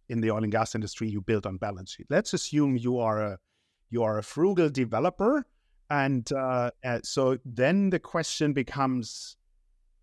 in 0.08 0.20
the 0.20 0.30
oil 0.30 0.42
and 0.44 0.52
gas 0.52 0.74
industry 0.74 1.08
you 1.08 1.20
build 1.20 1.44
on 1.44 1.56
balance 1.56 1.92
sheet. 1.92 2.06
Let's 2.08 2.32
assume 2.34 2.76
you 2.76 2.98
are 2.98 3.20
a 3.20 3.38
you 3.90 4.04
are 4.04 4.18
a 4.18 4.22
frugal 4.22 4.70
developer, 4.70 5.44
and 5.90 6.30
uh, 6.32 6.70
uh, 6.84 7.00
so 7.02 7.38
then 7.44 7.90
the 7.90 7.98
question 7.98 8.52
becomes 8.52 9.36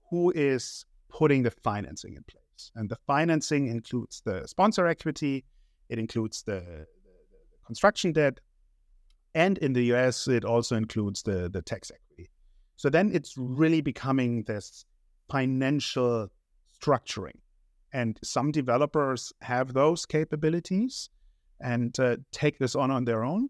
who 0.10 0.32
is 0.36 0.86
putting 1.10 1.44
the 1.44 1.52
financing 1.52 2.16
in 2.16 2.24
place, 2.24 2.72
and 2.76 2.90
the 2.90 2.98
financing 3.08 3.68
includes 3.68 4.22
the 4.26 4.46
sponsor 4.48 4.86
equity, 4.86 5.46
it 5.88 5.98
includes 5.98 6.44
the, 6.44 6.60
the, 6.60 6.86
the 7.32 7.66
construction 7.66 8.12
debt, 8.12 8.40
and 9.36 9.58
in 9.58 9.74
the 9.74 9.94
US, 9.94 10.28
it 10.28 10.46
also 10.46 10.76
includes 10.76 11.22
the, 11.22 11.50
the 11.50 11.62
tax 11.62 11.92
equity. 11.92 12.32
So 12.78 12.90
then 12.90 13.12
it's 13.14 13.36
really 13.38 13.82
becoming 13.82 14.44
this 14.44 14.86
financial 15.30 16.30
structuring. 16.82 17.40
And 17.94 18.18
some 18.24 18.52
developers 18.52 19.34
have 19.42 19.74
those 19.74 20.06
capabilities 20.06 21.10
and 21.62 21.98
uh, 22.00 22.18
take 22.32 22.60
this 22.60 22.76
on 22.76 22.92
on 22.92 23.06
their 23.06 23.24
own, 23.24 23.50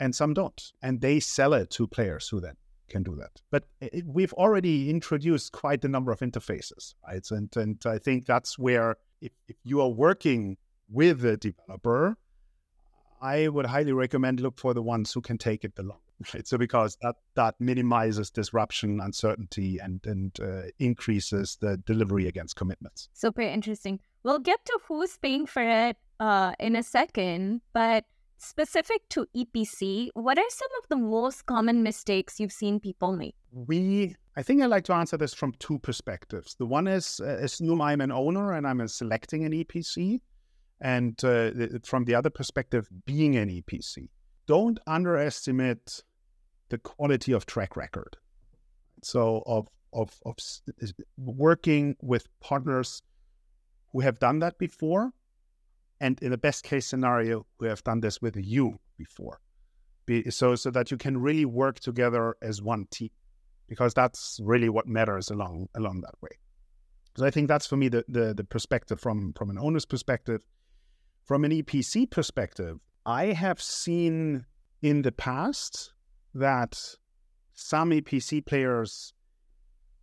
and 0.00 0.14
some 0.14 0.34
don't. 0.34 0.62
And 0.82 1.00
they 1.00 1.20
sell 1.20 1.52
it 1.54 1.70
to 1.70 1.86
players 1.86 2.28
who 2.28 2.40
then 2.40 2.56
can 2.88 3.02
do 3.02 3.14
that. 3.16 3.40
But 3.50 3.64
it, 3.80 4.04
we've 4.06 4.32
already 4.34 4.90
introduced 4.90 5.52
quite 5.52 5.84
a 5.84 5.88
number 5.88 6.10
of 6.10 6.20
interfaces, 6.20 6.94
right? 7.06 7.26
And, 7.30 7.54
and 7.56 7.80
I 7.86 7.98
think 7.98 8.26
that's 8.26 8.58
where 8.58 8.96
if, 9.20 9.32
if 9.46 9.56
you 9.62 9.80
are 9.80 9.88
working 9.88 10.56
with 10.90 11.24
a 11.24 11.36
developer, 11.36 12.16
I 13.20 13.48
would 13.48 13.66
highly 13.66 13.92
recommend 13.92 14.40
look 14.40 14.58
for 14.58 14.74
the 14.74 14.82
ones 14.82 15.12
who 15.12 15.20
can 15.20 15.38
take 15.38 15.64
it 15.64 15.74
the 15.76 15.82
longest. 15.82 16.34
Right? 16.34 16.46
So 16.48 16.58
because 16.58 16.96
that 17.02 17.16
that 17.34 17.54
minimizes 17.60 18.30
disruption, 18.30 19.00
uncertainty, 19.00 19.78
and 19.78 20.00
and 20.04 20.38
uh, 20.40 20.62
increases 20.78 21.56
the 21.60 21.76
delivery 21.76 22.26
against 22.26 22.56
commitments. 22.56 23.08
Super 23.12 23.42
interesting. 23.42 24.00
We'll 24.24 24.40
get 24.40 24.64
to 24.64 24.78
who's 24.88 25.16
paying 25.16 25.46
for 25.46 25.62
it 25.62 25.96
uh, 26.18 26.54
in 26.58 26.74
a 26.74 26.82
second, 26.82 27.60
but 27.72 28.04
specific 28.38 29.08
to 29.10 29.26
EPC, 29.36 30.10
what 30.14 30.38
are 30.38 30.50
some 30.50 30.68
of 30.82 30.88
the 30.88 30.96
most 30.96 31.46
common 31.46 31.82
mistakes 31.82 32.40
you've 32.40 32.52
seen 32.52 32.80
people 32.80 33.12
make? 33.12 33.34
We, 33.52 34.14
I 34.36 34.42
think 34.42 34.62
I 34.62 34.66
like 34.66 34.84
to 34.84 34.94
answer 34.94 35.16
this 35.16 35.34
from 35.34 35.52
two 35.58 35.78
perspectives. 35.78 36.54
The 36.54 36.66
one 36.66 36.86
is, 36.86 37.20
uh, 37.20 37.38
assume 37.40 37.80
I'm 37.80 38.00
an 38.00 38.12
owner 38.12 38.52
and 38.52 38.66
I'm 38.66 38.86
selecting 38.88 39.44
an 39.44 39.52
EPC 39.52 40.20
and 40.80 41.22
uh, 41.24 41.50
from 41.84 42.04
the 42.04 42.14
other 42.14 42.30
perspective, 42.30 42.88
being 43.04 43.36
an 43.36 43.48
EPC. 43.48 44.08
Don't 44.46 44.78
underestimate 44.86 46.02
the 46.68 46.78
quality 46.78 47.32
of 47.32 47.46
track 47.46 47.76
record. 47.76 48.16
So 49.02 49.42
of 49.46 49.68
of 49.92 50.10
of 50.24 50.36
working 51.16 51.96
with 52.00 52.28
partners 52.40 53.02
who 53.92 54.00
have 54.00 54.18
done 54.18 54.38
that 54.40 54.58
before, 54.58 55.12
and 56.00 56.20
in 56.22 56.30
the 56.30 56.38
best 56.38 56.64
case 56.64 56.86
scenario, 56.86 57.46
who 57.58 57.66
have 57.66 57.82
done 57.84 58.00
this 58.00 58.20
with 58.20 58.36
you 58.36 58.78
before. 58.96 59.40
Be, 60.06 60.30
so 60.30 60.54
so 60.54 60.70
that 60.70 60.90
you 60.90 60.96
can 60.96 61.18
really 61.18 61.44
work 61.44 61.80
together 61.80 62.36
as 62.42 62.62
one 62.62 62.86
team, 62.90 63.10
because 63.68 63.94
that's 63.94 64.40
really 64.42 64.68
what 64.68 64.86
matters 64.86 65.30
along 65.30 65.68
along 65.74 66.00
that 66.02 66.14
way. 66.22 66.38
So 67.16 67.26
I 67.26 67.30
think 67.30 67.48
that's 67.48 67.66
for 67.66 67.76
me 67.76 67.88
the 67.88 68.04
the, 68.08 68.34
the 68.34 68.44
perspective 68.44 69.00
from 69.00 69.32
from 69.34 69.50
an 69.50 69.58
owner's 69.58 69.84
perspective 69.84 70.42
from 71.28 71.44
an 71.44 71.52
EPC 71.52 72.10
perspective, 72.10 72.78
I 73.04 73.26
have 73.26 73.60
seen 73.60 74.46
in 74.80 75.02
the 75.02 75.12
past 75.12 75.92
that 76.34 76.80
some 77.52 77.90
EPC 77.90 78.46
players, 78.46 79.12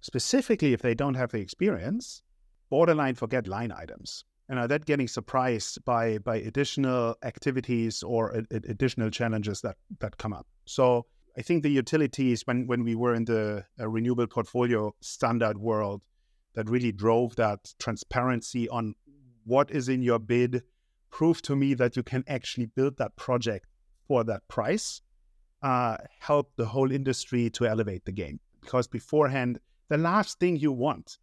specifically 0.01 0.73
if 0.73 0.83
they 0.83 0.93
don't 0.93 1.15
have 1.15 1.31
the 1.31 1.39
experience, 1.39 2.21
borderline 2.69 3.15
forget 3.15 3.47
line 3.47 3.71
items 3.71 4.23
and 4.47 4.59
are 4.59 4.67
that 4.67 4.85
getting 4.85 5.07
surprised 5.07 5.83
by 5.83 6.19
by 6.19 6.35
additional 6.35 7.15
activities 7.23 8.03
or 8.03 8.29
a, 8.29 8.43
a, 8.51 8.57
additional 8.69 9.09
challenges 9.09 9.61
that 9.61 9.77
that 9.99 10.17
come 10.19 10.31
up. 10.33 10.45
So 10.65 11.07
I 11.35 11.41
think 11.41 11.63
the 11.63 11.71
utilities 11.71 12.43
when 12.45 12.67
when 12.67 12.83
we 12.83 12.93
were 12.93 13.15
in 13.15 13.25
the 13.25 13.65
uh, 13.79 13.87
renewable 13.87 14.27
portfolio 14.27 14.93
standard 15.01 15.57
world 15.57 16.03
that 16.53 16.69
really 16.69 16.91
drove 16.91 17.35
that 17.37 17.73
transparency 17.79 18.69
on 18.69 18.93
what 19.43 19.71
is 19.71 19.89
in 19.89 20.03
your 20.03 20.19
bid, 20.19 20.61
prove 21.15 21.41
to 21.41 21.55
me 21.55 21.73
that 21.73 21.95
you 21.95 22.03
can 22.03 22.25
actually 22.27 22.65
build 22.65 22.97
that 22.97 23.15
project 23.15 23.65
for 24.05 24.25
that 24.25 24.45
price, 24.49 25.01
uh, 25.63 25.95
help 26.19 26.51
the 26.57 26.65
whole 26.65 26.91
industry 26.91 27.49
to 27.49 27.65
elevate 27.65 28.03
the 28.03 28.11
game. 28.11 28.37
Because 28.59 28.85
beforehand, 28.85 29.61
the 29.87 29.97
last 29.97 30.39
thing 30.41 30.57
you 30.57 30.73
want 30.73 31.17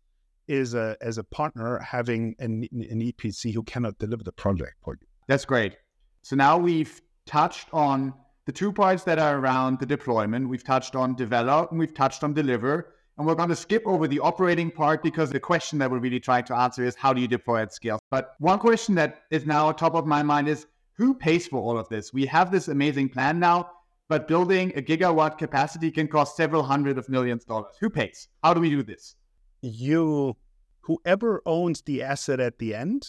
is 0.49 0.73
a 0.73 0.97
as 1.03 1.19
a 1.19 1.25
partner 1.25 1.79
having 1.79 2.35
an, 2.39 2.67
an 2.73 3.01
EPC 3.09 3.53
who 3.53 3.63
cannot 3.65 3.99
deliver 3.99 4.25
the 4.25 4.33
project 4.33 4.77
for 4.83 4.95
you. 4.99 5.07
That's 5.29 5.45
great. 5.45 5.77
So 6.23 6.37
now 6.37 6.57
we've 6.57 6.95
touched 7.27 7.69
on 7.75 8.15
the 8.47 8.53
two 8.53 8.73
parts 8.73 9.05
that 9.05 9.19
are 9.19 9.37
around 9.39 9.79
the 9.79 9.87
deployment. 9.87 10.49
We've 10.49 10.65
touched 10.65 10.97
on 10.97 11.17
develop 11.17 11.71
and 11.71 11.79
we've 11.79 11.95
touched 11.95 12.25
on 12.25 12.33
deliver. 12.33 12.95
And 13.23 13.29
we're 13.29 13.37
going 13.37 13.51
to 13.51 13.55
skip 13.55 13.85
over 13.87 14.09
the 14.09 14.19
operating 14.19 14.69
part 14.69 15.01
because 15.01 15.31
the 15.31 15.39
question 15.39 15.79
that 15.79 15.89
we're 15.89 16.01
really 16.01 16.19
trying 16.19 16.43
to 16.47 16.57
answer 16.57 16.83
is 16.83 16.97
how 16.97 17.13
do 17.13 17.21
you 17.21 17.29
deploy 17.29 17.63
at 17.63 17.73
scale? 17.73 18.01
But 18.11 18.35
one 18.41 18.59
question 18.59 18.97
that 18.97 19.23
is 19.31 19.47
now 19.47 19.71
top 19.71 19.95
of 19.95 20.07
my 20.09 20.25
mind 20.25 20.49
is 20.49 20.67
who 20.95 21.15
pays 21.15 21.47
for 21.47 21.63
all 21.63 21.79
of 21.79 21.89
this? 21.89 22.13
We 22.13 22.27
have 22.27 22.51
this 22.51 22.67
amazing 22.67 23.11
plan 23.11 23.39
now, 23.39 23.71
but 24.09 24.27
building 24.27 24.73
a 24.75 24.83
gigawatt 24.83 25.39
capacity 25.39 25.93
can 25.93 26.09
cost 26.09 26.37
several 26.37 26.65
hundred 26.65 26.99
of 26.99 27.09
millions 27.09 27.45
of 27.45 27.47
dollars. 27.47 27.77
Who 27.79 27.91
pays? 27.91 28.27
How 28.43 28.55
do 28.55 28.61
we 28.61 28.71
do 28.71 28.83
this? 28.83 29.15
You, 29.61 30.37
whoever 30.81 31.43
owns 31.47 31.83
the 31.83 32.03
asset 32.03 32.41
at 32.41 32.59
the 32.59 32.75
end, 32.75 33.07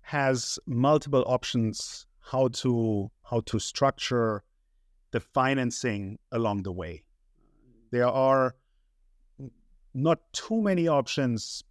has 0.00 0.58
multiple 0.64 1.22
options 1.26 2.06
how 2.18 2.48
to 2.48 3.10
how 3.24 3.40
to 3.40 3.58
structure 3.58 4.42
the 5.10 5.20
financing 5.20 6.18
along 6.30 6.62
the 6.62 6.72
way. 6.72 7.04
There 7.90 8.08
are 8.08 8.54
not 9.94 10.18
too 10.32 10.60
many 10.60 10.88
options 10.88 11.64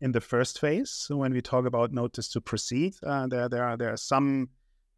in 0.00 0.12
the 0.12 0.20
first 0.20 0.60
phase. 0.60 0.90
So 0.90 1.16
when 1.16 1.32
we 1.32 1.40
talk 1.40 1.66
about 1.66 1.92
notice 1.92 2.28
to 2.32 2.40
proceed, 2.40 2.94
uh, 3.02 3.26
there 3.26 3.48
there 3.48 3.64
are 3.64 3.76
there 3.76 3.92
are 3.92 3.96
some 3.96 4.50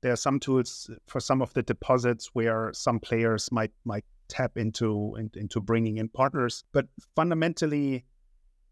there 0.03 0.12
are 0.12 0.17
some 0.17 0.41
tools 0.41 0.91
for 1.07 1.21
some 1.21 1.43
of 1.43 1.53
the 1.55 1.62
deposits 1.62 2.31
where 2.33 2.73
some 2.73 3.01
players 3.01 3.51
might 3.53 3.73
might 3.85 4.05
tap 4.29 4.57
into 4.57 5.15
in, 5.19 5.31
into 5.35 5.61
bringing 5.61 5.99
in 5.99 6.09
partners. 6.09 6.65
But 6.73 6.87
fundamentally, 7.15 8.05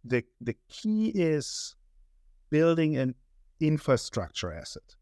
the 0.04 0.24
the 0.40 0.56
key 0.68 1.08
is 1.14 1.76
building 2.50 2.96
an 2.96 3.14
infrastructure 3.60 4.52
asset. 4.52 4.96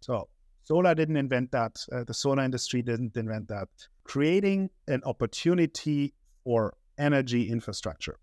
So 0.00 0.28
solar 0.62 0.94
didn't 0.94 1.16
invent 1.16 1.50
that. 1.52 1.84
Uh, 1.90 2.04
the 2.04 2.14
solar 2.14 2.44
industry 2.44 2.82
didn't 2.82 3.16
invent 3.16 3.48
that. 3.48 3.68
Creating 4.04 4.70
an 4.86 5.02
opportunity 5.04 6.14
for 6.44 6.76
energy 6.98 7.50
infrastructure 7.50 8.18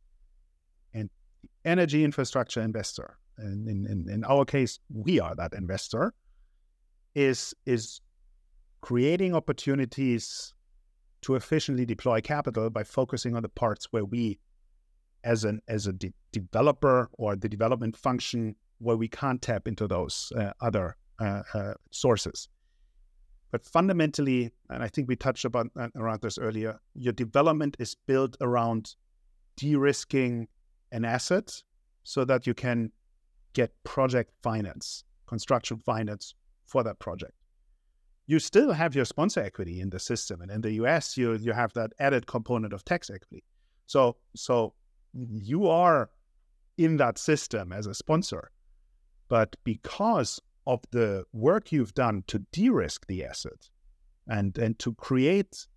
energy 1.66 2.04
infrastructure 2.04 2.62
investor. 2.62 3.18
And 3.38 3.68
in, 3.68 3.86
in, 3.86 4.10
in 4.10 4.24
our 4.24 4.46
case, 4.46 4.80
we 4.94 5.20
are 5.20 5.36
that 5.36 5.54
investor. 5.54 6.14
Is 7.16 7.54
is 7.66 8.02
creating 8.82 9.36
opportunities 9.36 10.54
to 11.22 11.36
efficiently 11.36 11.86
deploy 11.86 12.22
capital 12.22 12.70
by 12.70 12.84
focusing 12.84 13.36
on 13.36 13.42
the 13.42 13.50
parts 13.50 13.88
where 13.92 14.06
we, 14.06 14.38
as 15.24 15.44
an 15.46 15.62
as 15.68 15.88
a 15.88 15.94
de- 15.94 16.14
developer 16.32 17.10
or 17.14 17.36
the 17.36 17.50
development 17.50 17.96
function, 17.98 18.56
where 18.80 18.98
we 18.98 19.08
can't 19.08 19.42
tap 19.42 19.68
into 19.68 19.88
those 19.88 20.32
uh, 20.38 20.52
other 20.62 20.98
uh, 21.20 21.42
uh, 21.54 21.74
sources. 21.92 22.50
But 23.52 23.66
fundamentally, 23.66 24.52
and 24.70 24.84
I 24.84 24.90
think 24.90 25.08
we 25.08 25.16
touched 25.16 25.46
about 25.46 25.68
uh, 25.80 25.88
around 25.96 26.22
this 26.22 26.38
earlier, 26.38 26.80
your 26.94 27.14
development 27.14 27.78
is 27.80 27.96
built 28.08 28.36
around 28.42 28.96
de-risking 29.56 30.50
an 30.92 31.06
asset 31.06 31.64
so 32.04 32.26
that 32.26 32.46
you 32.46 32.54
can 32.54 32.92
get 33.54 33.72
project 33.84 34.32
finance, 34.44 35.04
construction 35.28 35.78
finance 35.78 36.36
for 36.66 36.84
that 36.84 37.00
project. 37.00 37.34
You 38.28 38.40
still 38.40 38.72
have 38.74 38.96
your 38.96 39.06
sponsor 39.06 39.42
equity 39.42 39.82
in 39.82 39.90
the 39.90 40.00
system, 40.00 40.42
and 40.42 40.52
in 40.52 40.62
the 40.62 40.74
US, 40.84 41.18
you 41.18 41.34
you 41.34 41.54
have 41.54 41.74
that 41.74 41.92
added 42.00 42.26
component 42.28 42.74
of 42.74 42.84
tax 42.84 43.10
equity. 43.10 43.44
So 43.86 44.18
so 44.36 44.74
you 45.14 45.68
are 45.68 46.10
in 46.78 46.98
that 46.98 47.18
system 47.18 47.72
as 47.72 47.88
a 47.88 47.94
sponsor, 47.94 48.52
but 49.30 49.56
because 49.64 50.42
of 50.68 50.82
the 50.92 51.24
work 51.32 51.72
you've 51.72 51.94
done 51.94 52.24
to 52.28 52.40
de-risk 52.52 53.06
the 53.08 53.24
asset 53.24 53.70
and 54.28 54.58
and 54.58 54.78
to 54.80 54.94
create 54.96 55.68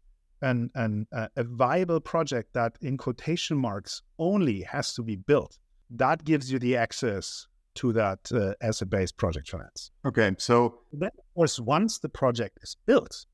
an, 0.42 0.70
an 0.74 1.07
a 1.12 1.44
viable 1.44 2.01
project 2.01 2.53
that 2.55 2.77
in 2.81 2.96
quotation 2.96 3.57
marks 3.57 4.03
only 4.18 4.62
has 4.62 4.94
to 4.94 5.03
be 5.03 5.16
built 5.16 5.59
that 5.90 6.24
gives 6.24 6.51
you 6.53 6.59
the 6.59 6.77
access 6.77 7.46
to 7.74 7.92
that 7.92 8.20
uh, 8.33 8.53
asset-based 8.61 9.16
project 9.16 9.48
finance 9.48 9.90
okay 10.05 10.35
so 10.38 10.81
then 10.92 11.11
of 11.18 11.35
course 11.35 11.59
once 11.59 11.98
the 11.98 12.09
project 12.09 12.59
is 12.62 12.77
built 12.87 13.27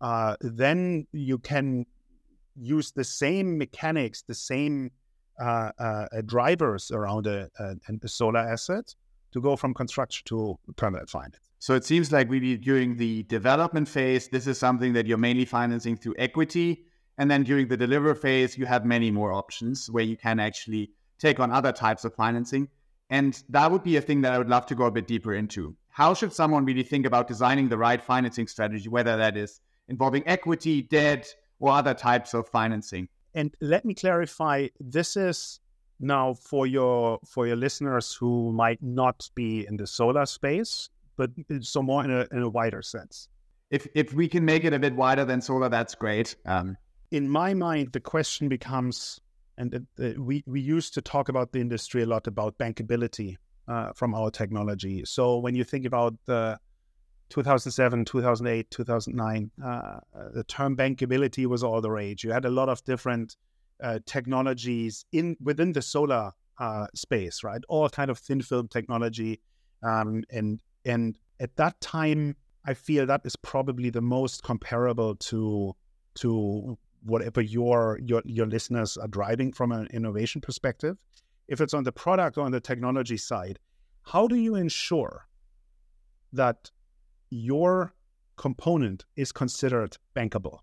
uh, 0.00 0.36
then 0.40 1.06
you 1.12 1.38
can 1.38 1.84
use 2.56 2.92
the 2.92 3.04
same 3.04 3.58
mechanics 3.58 4.22
the 4.22 4.34
same 4.34 4.90
uh, 5.40 5.70
uh 5.78 6.06
drivers 6.26 6.90
around 6.90 7.26
a, 7.26 7.48
a, 7.60 7.76
a 8.02 8.08
solar 8.08 8.40
asset 8.40 8.94
to 9.32 9.40
go 9.40 9.56
from 9.56 9.74
construction 9.74 10.24
to 10.26 10.58
permanent 10.76 11.10
finance. 11.10 11.47
So 11.58 11.74
it 11.74 11.84
seems 11.84 12.12
like 12.12 12.30
really 12.30 12.56
during 12.56 12.96
the 12.96 13.24
development 13.24 13.88
phase, 13.88 14.28
this 14.28 14.46
is 14.46 14.58
something 14.58 14.92
that 14.92 15.06
you're 15.06 15.18
mainly 15.18 15.44
financing 15.44 15.96
through 15.96 16.14
equity. 16.18 16.84
And 17.18 17.28
then 17.30 17.42
during 17.42 17.66
the 17.66 17.76
deliver 17.76 18.14
phase, 18.14 18.56
you 18.56 18.64
have 18.66 18.84
many 18.84 19.10
more 19.10 19.32
options 19.32 19.90
where 19.90 20.04
you 20.04 20.16
can 20.16 20.38
actually 20.38 20.92
take 21.18 21.40
on 21.40 21.50
other 21.50 21.72
types 21.72 22.04
of 22.04 22.14
financing. 22.14 22.68
And 23.10 23.42
that 23.48 23.70
would 23.70 23.82
be 23.82 23.96
a 23.96 24.00
thing 24.00 24.20
that 24.20 24.32
I 24.32 24.38
would 24.38 24.48
love 24.48 24.66
to 24.66 24.74
go 24.74 24.84
a 24.86 24.90
bit 24.90 25.08
deeper 25.08 25.34
into. 25.34 25.74
How 25.88 26.14
should 26.14 26.32
someone 26.32 26.64
really 26.64 26.84
think 26.84 27.06
about 27.06 27.26
designing 27.26 27.68
the 27.68 27.78
right 27.78 28.00
financing 28.00 28.46
strategy, 28.46 28.88
whether 28.88 29.16
that 29.16 29.36
is 29.36 29.60
involving 29.88 30.22
equity, 30.28 30.82
debt, 30.82 31.26
or 31.58 31.72
other 31.72 31.94
types 31.94 32.34
of 32.34 32.48
financing? 32.48 33.08
And 33.34 33.54
let 33.60 33.84
me 33.84 33.94
clarify 33.94 34.68
this 34.78 35.16
is 35.16 35.58
now, 36.00 36.34
for 36.34 36.68
your 36.68 37.18
for 37.26 37.48
your 37.48 37.56
listeners 37.56 38.14
who 38.14 38.52
might 38.52 38.80
not 38.80 39.28
be 39.34 39.66
in 39.66 39.76
the 39.76 39.86
solar 39.86 40.26
space, 40.26 40.88
but 41.18 41.30
so 41.60 41.82
more 41.82 42.02
in 42.04 42.10
a 42.10 42.26
in 42.32 42.42
a 42.42 42.48
wider 42.48 42.80
sense. 42.80 43.28
If 43.70 43.86
if 43.94 44.14
we 44.14 44.28
can 44.28 44.44
make 44.44 44.64
it 44.64 44.72
a 44.72 44.78
bit 44.78 44.94
wider 44.94 45.26
than 45.26 45.42
solar, 45.42 45.68
that's 45.68 45.94
great. 45.94 46.36
Um, 46.46 46.78
in 47.10 47.28
my 47.28 47.52
mind, 47.52 47.92
the 47.92 48.00
question 48.00 48.48
becomes, 48.48 49.20
and 49.58 49.86
uh, 50.00 50.10
we 50.16 50.42
we 50.46 50.60
used 50.60 50.94
to 50.94 51.02
talk 51.02 51.28
about 51.28 51.52
the 51.52 51.60
industry 51.60 52.02
a 52.02 52.06
lot 52.06 52.26
about 52.26 52.56
bankability 52.56 53.36
uh, 53.66 53.92
from 53.94 54.14
our 54.14 54.30
technology. 54.30 55.04
So 55.04 55.38
when 55.38 55.54
you 55.54 55.64
think 55.64 55.84
about 55.84 56.14
the 56.24 56.58
2007, 57.30 58.06
2008, 58.06 58.70
2009, 58.70 59.50
uh, 59.62 60.00
the 60.32 60.44
term 60.44 60.76
bankability 60.76 61.46
was 61.46 61.62
all 61.62 61.80
the 61.80 61.90
rage. 61.90 62.24
You 62.24 62.32
had 62.32 62.46
a 62.46 62.50
lot 62.50 62.68
of 62.70 62.82
different 62.84 63.36
uh, 63.82 63.98
technologies 64.06 65.04
in 65.12 65.36
within 65.42 65.72
the 65.72 65.82
solar 65.82 66.32
uh, 66.58 66.86
space, 66.94 67.44
right? 67.44 67.60
All 67.68 67.88
kind 67.88 68.10
of 68.10 68.18
thin 68.18 68.40
film 68.40 68.68
technology, 68.68 69.40
um, 69.82 70.24
and 70.30 70.60
and 70.84 71.18
at 71.40 71.56
that 71.56 71.80
time, 71.80 72.36
I 72.64 72.74
feel 72.74 73.06
that 73.06 73.22
is 73.24 73.36
probably 73.36 73.90
the 73.90 74.00
most 74.00 74.42
comparable 74.42 75.14
to 75.16 75.74
to 76.16 76.78
whatever 77.02 77.40
your 77.40 77.98
your 78.02 78.22
your 78.24 78.46
listeners 78.46 78.96
are 78.96 79.08
driving 79.08 79.52
from 79.52 79.72
an 79.72 79.86
innovation 79.92 80.40
perspective. 80.40 80.96
If 81.46 81.60
it's 81.60 81.74
on 81.74 81.84
the 81.84 81.92
product 81.92 82.36
or 82.36 82.42
on 82.42 82.52
the 82.52 82.60
technology 82.60 83.16
side, 83.16 83.58
how 84.02 84.26
do 84.26 84.36
you 84.36 84.54
ensure 84.54 85.26
that 86.32 86.70
your 87.30 87.94
component 88.36 89.04
is 89.16 89.32
considered 89.32 89.96
bankable, 90.14 90.58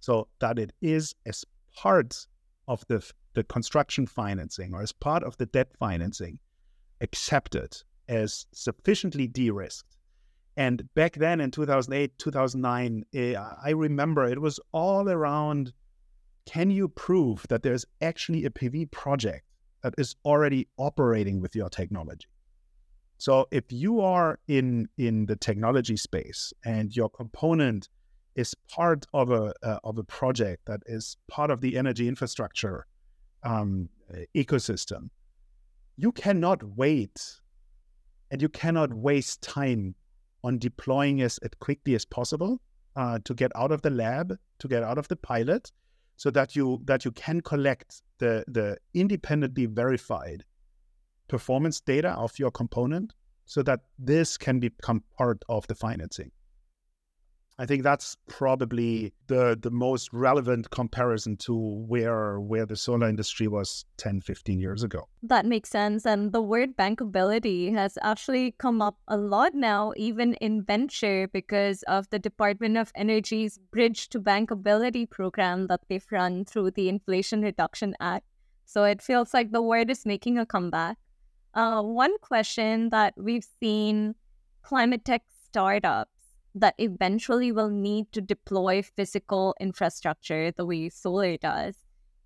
so 0.00 0.28
that 0.40 0.58
it 0.58 0.72
is 0.80 1.14
as 1.26 1.44
part 1.76 2.26
of 2.68 2.84
the, 2.88 3.04
the 3.34 3.44
construction 3.44 4.06
financing 4.06 4.74
or 4.74 4.82
as 4.82 4.92
part 4.92 5.22
of 5.22 5.36
the 5.36 5.46
debt 5.46 5.72
financing 5.78 6.38
accepted 7.00 7.82
as 8.08 8.46
sufficiently 8.52 9.26
de-risked. 9.26 9.96
And 10.56 10.88
back 10.94 11.14
then 11.14 11.40
in 11.40 11.50
2008, 11.50 12.16
2009, 12.18 13.04
eh, 13.12 13.34
I 13.34 13.70
remember 13.70 14.24
it 14.24 14.40
was 14.40 14.60
all 14.72 15.08
around 15.08 15.72
can 16.46 16.70
you 16.70 16.88
prove 16.88 17.46
that 17.48 17.62
there's 17.62 17.86
actually 18.00 18.44
a 18.44 18.50
PV 18.50 18.90
project 18.90 19.46
that 19.82 19.94
is 19.98 20.14
already 20.24 20.68
operating 20.76 21.40
with 21.40 21.56
your 21.56 21.70
technology? 21.70 22.26
So 23.18 23.46
if 23.50 23.64
you 23.70 24.00
are 24.00 24.38
in 24.48 24.88
in 24.98 25.26
the 25.26 25.36
technology 25.36 25.96
space 25.96 26.52
and 26.64 26.94
your 26.94 27.08
component 27.08 27.88
is 28.34 28.54
part 28.68 29.06
of 29.14 29.30
a 29.30 29.54
uh, 29.62 29.78
of 29.84 29.98
a 29.98 30.04
project 30.04 30.66
that 30.66 30.82
is 30.86 31.16
part 31.28 31.50
of 31.50 31.60
the 31.60 31.78
energy 31.78 32.08
infrastructure 32.08 32.86
um, 33.44 33.88
ecosystem, 34.34 35.10
you 35.96 36.12
cannot 36.12 36.62
wait 36.76 37.40
and 38.34 38.42
you 38.42 38.48
cannot 38.48 38.92
waste 38.92 39.42
time 39.42 39.94
on 40.42 40.58
deploying 40.58 41.20
it 41.20 41.38
as 41.40 41.50
quickly 41.60 41.94
as 41.94 42.04
possible 42.04 42.60
uh, 42.96 43.16
to 43.24 43.32
get 43.32 43.52
out 43.54 43.70
of 43.70 43.80
the 43.82 43.90
lab, 43.90 44.36
to 44.58 44.66
get 44.66 44.82
out 44.82 44.98
of 44.98 45.06
the 45.06 45.14
pilot, 45.14 45.70
so 46.16 46.32
that 46.32 46.56
you 46.56 46.80
that 46.84 47.04
you 47.04 47.12
can 47.12 47.40
collect 47.40 48.02
the 48.18 48.44
the 48.48 48.76
independently 48.92 49.66
verified 49.66 50.42
performance 51.28 51.80
data 51.80 52.10
of 52.10 52.36
your 52.36 52.50
component, 52.50 53.14
so 53.44 53.62
that 53.62 53.82
this 54.00 54.36
can 54.36 54.58
become 54.58 55.04
part 55.16 55.40
of 55.48 55.64
the 55.68 55.76
financing. 55.76 56.32
I 57.56 57.66
think 57.66 57.84
that's 57.84 58.16
probably 58.26 59.12
the 59.28 59.56
the 59.60 59.70
most 59.70 60.12
relevant 60.12 60.70
comparison 60.70 61.36
to 61.38 61.54
where 61.54 62.40
where 62.40 62.66
the 62.66 62.74
solar 62.74 63.08
industry 63.08 63.46
was 63.46 63.84
10, 63.98 64.22
15 64.22 64.58
years 64.58 64.82
ago. 64.82 65.08
That 65.22 65.46
makes 65.46 65.70
sense. 65.70 66.04
And 66.04 66.32
the 66.32 66.42
word 66.42 66.76
bankability 66.76 67.72
has 67.72 67.96
actually 68.02 68.56
come 68.58 68.82
up 68.82 68.98
a 69.06 69.16
lot 69.16 69.54
now, 69.54 69.92
even 69.96 70.34
in 70.34 70.64
venture, 70.64 71.28
because 71.28 71.84
of 71.84 72.10
the 72.10 72.18
Department 72.18 72.76
of 72.76 72.90
Energy's 72.96 73.58
Bridge 73.70 74.08
to 74.08 74.20
Bankability 74.20 75.08
program 75.08 75.68
that 75.68 75.82
they've 75.88 76.06
run 76.10 76.44
through 76.44 76.72
the 76.72 76.88
Inflation 76.88 77.42
Reduction 77.42 77.94
Act. 78.00 78.26
So 78.64 78.82
it 78.82 79.00
feels 79.00 79.32
like 79.32 79.52
the 79.52 79.62
word 79.62 79.90
is 79.90 80.04
making 80.04 80.38
a 80.38 80.46
comeback. 80.46 80.98
Uh, 81.54 81.82
one 81.82 82.18
question 82.18 82.88
that 82.90 83.14
we've 83.16 83.46
seen 83.60 84.16
climate 84.62 85.04
tech 85.04 85.22
startups 85.44 86.13
that 86.54 86.74
eventually 86.78 87.50
will 87.50 87.70
need 87.70 88.12
to 88.12 88.20
deploy 88.20 88.82
physical 88.82 89.54
infrastructure 89.58 90.52
the 90.52 90.64
way 90.64 90.88
solar 90.88 91.36
does 91.36 91.74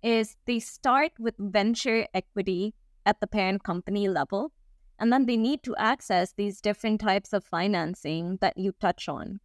is 0.03 0.37
they 0.45 0.59
start 0.59 1.11
with 1.19 1.35
venture 1.37 2.07
equity 2.13 2.73
at 3.05 3.19
the 3.19 3.27
parent 3.27 3.63
company 3.63 4.07
level 4.07 4.51
and 4.99 5.11
then 5.11 5.25
they 5.25 5.37
need 5.37 5.63
to 5.63 5.75
access 5.77 6.33
these 6.33 6.61
different 6.61 7.01
types 7.01 7.33
of 7.33 7.43
financing 7.43 8.37
that 8.41 8.57
you 8.57 8.73
touch 8.79 9.07
on. 9.07 9.39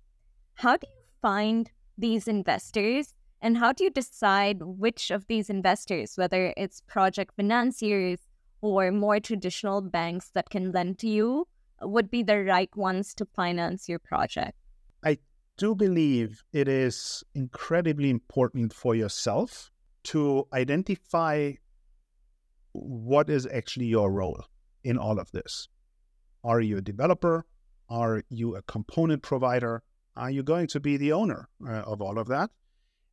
How 0.54 0.76
do 0.76 0.86
you 0.86 1.04
find 1.22 1.70
these 1.96 2.28
investors 2.28 3.14
and 3.40 3.58
how 3.58 3.72
do 3.72 3.84
you 3.84 3.90
decide 3.90 4.62
which 4.62 5.10
of 5.10 5.26
these 5.28 5.48
investors 5.48 6.14
whether 6.16 6.52
it's 6.56 6.80
project 6.88 7.34
financiers 7.36 8.18
or 8.60 8.90
more 8.90 9.20
traditional 9.20 9.80
banks 9.80 10.30
that 10.34 10.50
can 10.50 10.72
lend 10.72 10.98
to 10.98 11.08
you 11.08 11.46
would 11.80 12.10
be 12.10 12.22
the 12.22 12.42
right 12.42 12.74
ones 12.76 13.14
to 13.14 13.24
finance 13.24 13.88
your 13.88 13.98
project 13.98 14.56
I 15.04 15.18
do 15.56 15.74
believe 15.74 16.42
it 16.52 16.66
is 16.66 17.22
incredibly 17.34 18.10
important 18.10 18.72
for 18.72 18.94
yourself 18.94 19.70
to 20.04 20.48
identify 20.52 21.52
what 22.72 23.30
is 23.30 23.46
actually 23.46 23.86
your 23.86 24.10
role 24.10 24.44
in 24.82 24.98
all 24.98 25.18
of 25.20 25.30
this. 25.32 25.68
Are 26.42 26.60
you 26.60 26.78
a 26.78 26.82
developer? 26.82 27.46
Are 27.88 28.22
you 28.28 28.56
a 28.56 28.62
component 28.62 29.22
provider? 29.22 29.82
Are 30.16 30.30
you 30.30 30.42
going 30.42 30.66
to 30.68 30.80
be 30.80 30.96
the 30.96 31.12
owner 31.12 31.48
uh, 31.66 31.72
of 31.72 32.00
all 32.00 32.18
of 32.18 32.28
that? 32.28 32.50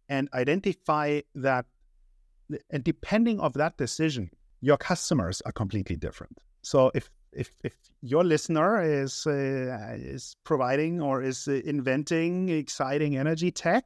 And 0.10 0.30
identify 0.34 1.22
that, 1.36 1.66
and 2.70 2.84
depending 2.84 3.40
of 3.40 3.54
that 3.54 3.78
decision, 3.78 4.32
your 4.60 4.78
customers 4.78 5.42
are 5.42 5.52
completely 5.52 5.96
different. 5.96 6.38
So 6.62 6.92
if 6.94 7.10
if 7.34 7.52
if 7.64 7.74
your 8.02 8.24
listener 8.24 8.82
is 8.82 9.26
uh, 9.28 9.96
is 9.96 10.36
providing 10.44 11.02
or 11.02 11.22
is 11.22 11.48
uh, 11.48 11.62
inventing 11.66 12.50
exciting 12.50 13.18
energy 13.18 13.52
tech, 13.52 13.86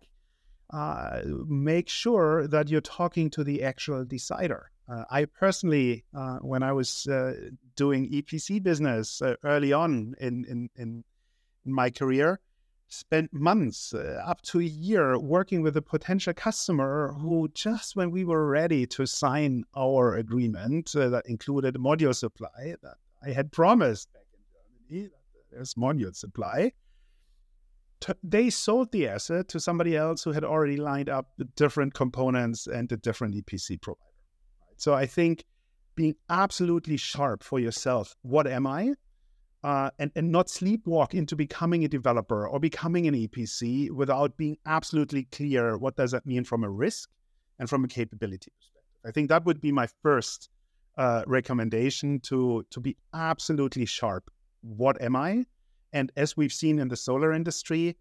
uh, 0.73 1.21
make 1.47 1.89
sure 1.89 2.47
that 2.47 2.69
you're 2.69 2.81
talking 2.81 3.29
to 3.31 3.43
the 3.43 3.63
actual 3.63 4.05
decider. 4.05 4.71
Uh, 4.87 5.03
I 5.09 5.25
personally, 5.25 6.05
uh, 6.13 6.37
when 6.37 6.61
I 6.61 6.71
was 6.71 7.07
uh, 7.07 7.33
doing 7.75 8.09
EPC 8.11 8.61
business 8.61 9.21
early 9.43 9.73
on 9.73 10.15
in, 10.19 10.45
in 10.47 10.69
in 10.75 11.03
my 11.65 11.89
career, 11.89 12.39
spent 12.87 13.33
months, 13.33 13.93
up 13.93 14.41
to 14.43 14.59
a 14.59 14.63
year, 14.63 15.17
working 15.17 15.63
with 15.63 15.75
a 15.75 15.81
potential 15.81 16.33
customer 16.33 17.15
who, 17.19 17.49
just 17.55 17.95
when 17.95 18.11
we 18.11 18.23
were 18.23 18.47
ready 18.47 18.85
to 18.85 19.07
sign 19.07 19.63
our 19.75 20.15
agreement 20.15 20.91
that 20.93 21.23
included 21.25 21.75
module 21.75 22.13
supply, 22.13 22.75
that 22.83 22.97
I 23.25 23.31
had 23.31 23.51
promised 23.51 24.11
back 24.13 24.23
in 24.33 24.89
Germany 24.89 25.09
that 25.09 25.55
there's 25.55 25.73
module 25.73 26.15
supply. 26.15 26.73
They 28.23 28.51
sold 28.51 28.91
the 28.91 29.07
asset 29.07 29.47
to 29.49 29.59
somebody 29.59 29.97
else 29.97 30.23
who 30.23 30.31
had 30.31 30.43
already 30.43 30.77
lined 30.77 31.09
up 31.09 31.31
the 31.37 31.45
different 31.55 31.95
components 31.95 32.67
and 32.67 32.87
the 32.87 32.97
different 32.97 33.33
EPC 33.33 33.81
provider. 33.81 34.01
So 34.77 34.93
I 34.93 35.07
think 35.07 35.43
being 35.95 36.15
absolutely 36.29 36.97
sharp 36.97 37.41
for 37.41 37.59
yourself. 37.59 38.15
What 38.21 38.47
am 38.47 38.67
I? 38.67 38.93
Uh, 39.63 39.89
and, 39.97 40.11
and 40.15 40.31
not 40.31 40.47
sleepwalk 40.47 41.15
into 41.15 41.35
becoming 41.35 41.83
a 41.83 41.87
developer 41.87 42.47
or 42.47 42.59
becoming 42.59 43.07
an 43.07 43.15
EPC 43.15 43.89
without 43.89 44.37
being 44.37 44.57
absolutely 44.67 45.23
clear 45.31 45.75
what 45.77 45.95
does 45.95 46.11
that 46.11 46.27
mean 46.27 46.43
from 46.43 46.63
a 46.63 46.69
risk 46.69 47.09
and 47.57 47.67
from 47.67 47.83
a 47.83 47.87
capability 47.87 48.51
perspective. 48.59 48.99
I 49.03 49.11
think 49.11 49.29
that 49.29 49.45
would 49.45 49.61
be 49.61 49.71
my 49.71 49.87
first 50.03 50.49
uh, 50.97 51.23
recommendation 51.27 52.19
to 52.21 52.65
to 52.71 52.79
be 52.79 52.95
absolutely 53.13 53.85
sharp. 53.85 54.29
What 54.61 55.01
am 55.01 55.15
I? 55.15 55.45
And 55.93 56.11
as 56.15 56.35
we've 56.35 56.53
seen 56.53 56.79
in 56.79 56.87
the 56.87 56.97
solar 56.97 57.31
industry, 57.33 57.95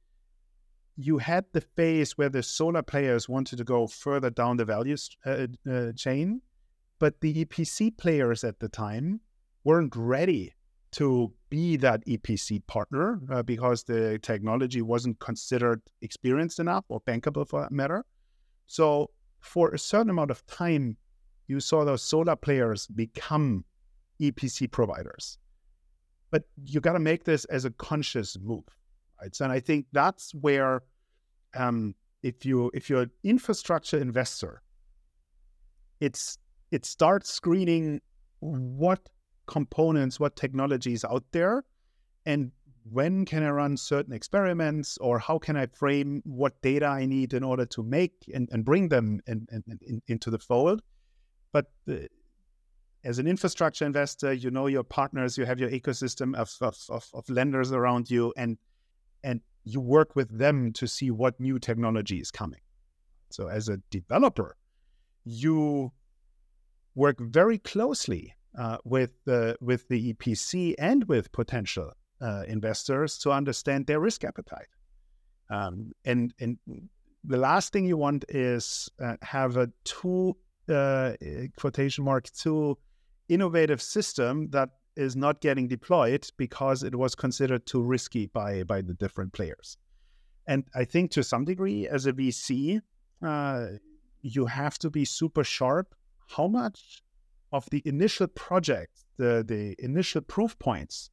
you 0.96 1.18
had 1.18 1.44
the 1.52 1.60
phase 1.60 2.16
where 2.18 2.28
the 2.28 2.42
solar 2.42 2.82
players 2.82 3.28
wanted 3.28 3.56
to 3.56 3.64
go 3.64 3.86
further 3.86 4.30
down 4.30 4.56
the 4.56 4.64
value 4.64 4.96
uh, 5.26 5.46
uh, 5.70 5.92
chain, 5.92 6.40
but 6.98 7.20
the 7.20 7.44
EPC 7.44 7.96
players 7.96 8.44
at 8.44 8.58
the 8.60 8.68
time 8.68 9.20
weren't 9.64 9.94
ready 9.96 10.52
to 10.92 11.32
be 11.50 11.76
that 11.76 12.04
EPC 12.06 12.64
partner 12.68 13.20
uh, 13.30 13.42
because 13.42 13.82
the 13.82 14.18
technology 14.20 14.80
wasn't 14.80 15.18
considered 15.18 15.82
experienced 16.02 16.60
enough 16.60 16.84
or 16.88 17.00
bankable 17.00 17.46
for 17.46 17.62
that 17.62 17.72
matter. 17.72 18.04
So 18.66 19.10
for 19.40 19.70
a 19.70 19.78
certain 19.78 20.10
amount 20.10 20.30
of 20.30 20.46
time, 20.46 20.96
you 21.46 21.60
saw 21.60 21.84
those 21.84 22.02
solar 22.02 22.36
players 22.36 22.86
become 22.86 23.64
EPC 24.20 24.70
providers. 24.70 25.38
But 26.30 26.44
you 26.64 26.80
got 26.80 26.94
to 26.94 26.98
make 26.98 27.24
this 27.24 27.44
as 27.46 27.64
a 27.64 27.70
conscious 27.70 28.36
move, 28.40 28.64
right? 29.20 29.36
And 29.40 29.52
I 29.52 29.60
think 29.60 29.86
that's 29.92 30.34
where, 30.34 30.82
um, 31.54 31.94
if 32.22 32.44
you 32.44 32.70
if 32.74 32.88
you're 32.88 33.02
an 33.02 33.10
infrastructure 33.22 33.98
investor, 33.98 34.62
it's 36.00 36.38
it 36.70 36.86
starts 36.86 37.30
screening 37.30 38.00
what 38.40 39.08
components, 39.46 40.18
what 40.18 40.34
technologies 40.34 41.04
out 41.04 41.24
there, 41.32 41.64
and 42.26 42.50
when 42.90 43.24
can 43.24 43.42
I 43.42 43.50
run 43.50 43.76
certain 43.76 44.12
experiments, 44.12 44.98
or 44.98 45.18
how 45.18 45.38
can 45.38 45.56
I 45.56 45.66
frame 45.66 46.22
what 46.24 46.60
data 46.62 46.86
I 46.86 47.06
need 47.06 47.32
in 47.32 47.42
order 47.42 47.66
to 47.66 47.82
make 47.82 48.12
and, 48.32 48.48
and 48.52 48.64
bring 48.64 48.88
them 48.88 49.20
in, 49.26 49.46
in, 49.50 49.78
in, 49.86 50.02
into 50.06 50.30
the 50.30 50.38
fold 50.38 50.82
but 51.54 51.70
uh, 51.88 51.94
as 53.04 53.18
an 53.20 53.28
infrastructure 53.28 53.86
investor, 53.86 54.32
you 54.32 54.50
know 54.50 54.66
your 54.66 54.82
partners, 54.82 55.38
you 55.38 55.44
have 55.46 55.60
your 55.60 55.70
ecosystem 55.70 56.34
of, 56.34 56.52
of, 56.60 56.76
of, 56.88 57.08
of 57.14 57.30
lenders 57.30 57.70
around 57.70 58.10
you, 58.10 58.34
and 58.36 58.58
and 59.22 59.40
you 59.62 59.80
work 59.80 60.16
with 60.16 60.36
them 60.36 60.72
to 60.72 60.86
see 60.86 61.10
what 61.10 61.38
new 61.38 61.58
technology 61.58 62.18
is 62.18 62.30
coming. 62.30 62.60
So 63.30 63.48
as 63.48 63.68
a 63.68 63.78
developer, 63.90 64.56
you 65.24 65.92
work 66.94 67.18
very 67.20 67.58
closely 67.58 68.34
uh, 68.58 68.78
with 68.84 69.10
the 69.24 69.56
with 69.60 69.86
the 69.88 70.12
EPC 70.12 70.74
and 70.78 71.04
with 71.04 71.30
potential 71.30 71.92
uh, 72.20 72.42
investors 72.48 73.16
to 73.18 73.30
understand 73.30 73.86
their 73.86 74.00
risk 74.00 74.24
appetite. 74.24 74.72
Um, 75.50 75.92
and 76.04 76.34
and 76.40 76.58
the 77.22 77.38
last 77.38 77.72
thing 77.72 77.86
you 77.86 77.96
want 77.96 78.24
is 78.28 78.90
uh, 79.00 79.16
have 79.22 79.56
a 79.56 79.70
too 79.84 80.36
uh, 80.68 81.12
quotation 81.56 82.04
mark 82.04 82.30
to 82.42 82.78
innovative 83.28 83.80
system 83.80 84.50
that 84.50 84.70
is 84.96 85.16
not 85.16 85.40
getting 85.40 85.66
deployed 85.66 86.26
because 86.36 86.82
it 86.82 86.94
was 86.94 87.14
considered 87.14 87.66
too 87.66 87.82
risky 87.82 88.26
by 88.26 88.62
by 88.62 88.80
the 88.80 88.94
different 88.94 89.32
players. 89.32 89.76
And 90.46 90.64
I 90.74 90.84
think 90.84 91.10
to 91.12 91.22
some 91.22 91.44
degree, 91.44 91.88
as 91.88 92.06
a 92.06 92.12
VC, 92.12 92.80
uh, 93.22 93.66
you 94.22 94.46
have 94.46 94.78
to 94.80 94.90
be 94.90 95.04
super 95.04 95.44
sharp. 95.44 95.94
How 96.28 96.48
much 96.48 97.02
of 97.52 97.68
the 97.70 97.82
initial 97.84 98.28
project, 98.28 99.04
the 99.16 99.44
the 99.46 99.74
initial 99.78 100.20
proof 100.20 100.58
points, 100.58 101.10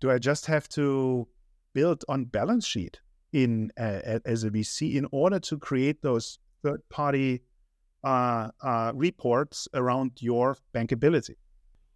do 0.00 0.10
I 0.10 0.18
just 0.18 0.46
have 0.46 0.68
to 0.70 1.28
build 1.74 2.04
on 2.08 2.24
balance 2.24 2.66
sheet 2.66 3.00
in 3.32 3.70
uh, 3.78 4.20
as 4.24 4.44
a 4.44 4.50
VC 4.50 4.94
in 4.94 5.06
order 5.12 5.38
to 5.40 5.58
create 5.58 6.02
those 6.02 6.38
third 6.62 6.80
party 6.88 7.42
uh, 8.06 8.50
uh, 8.62 8.92
reports 8.94 9.66
around 9.74 10.12
your 10.20 10.56
bankability. 10.72 11.34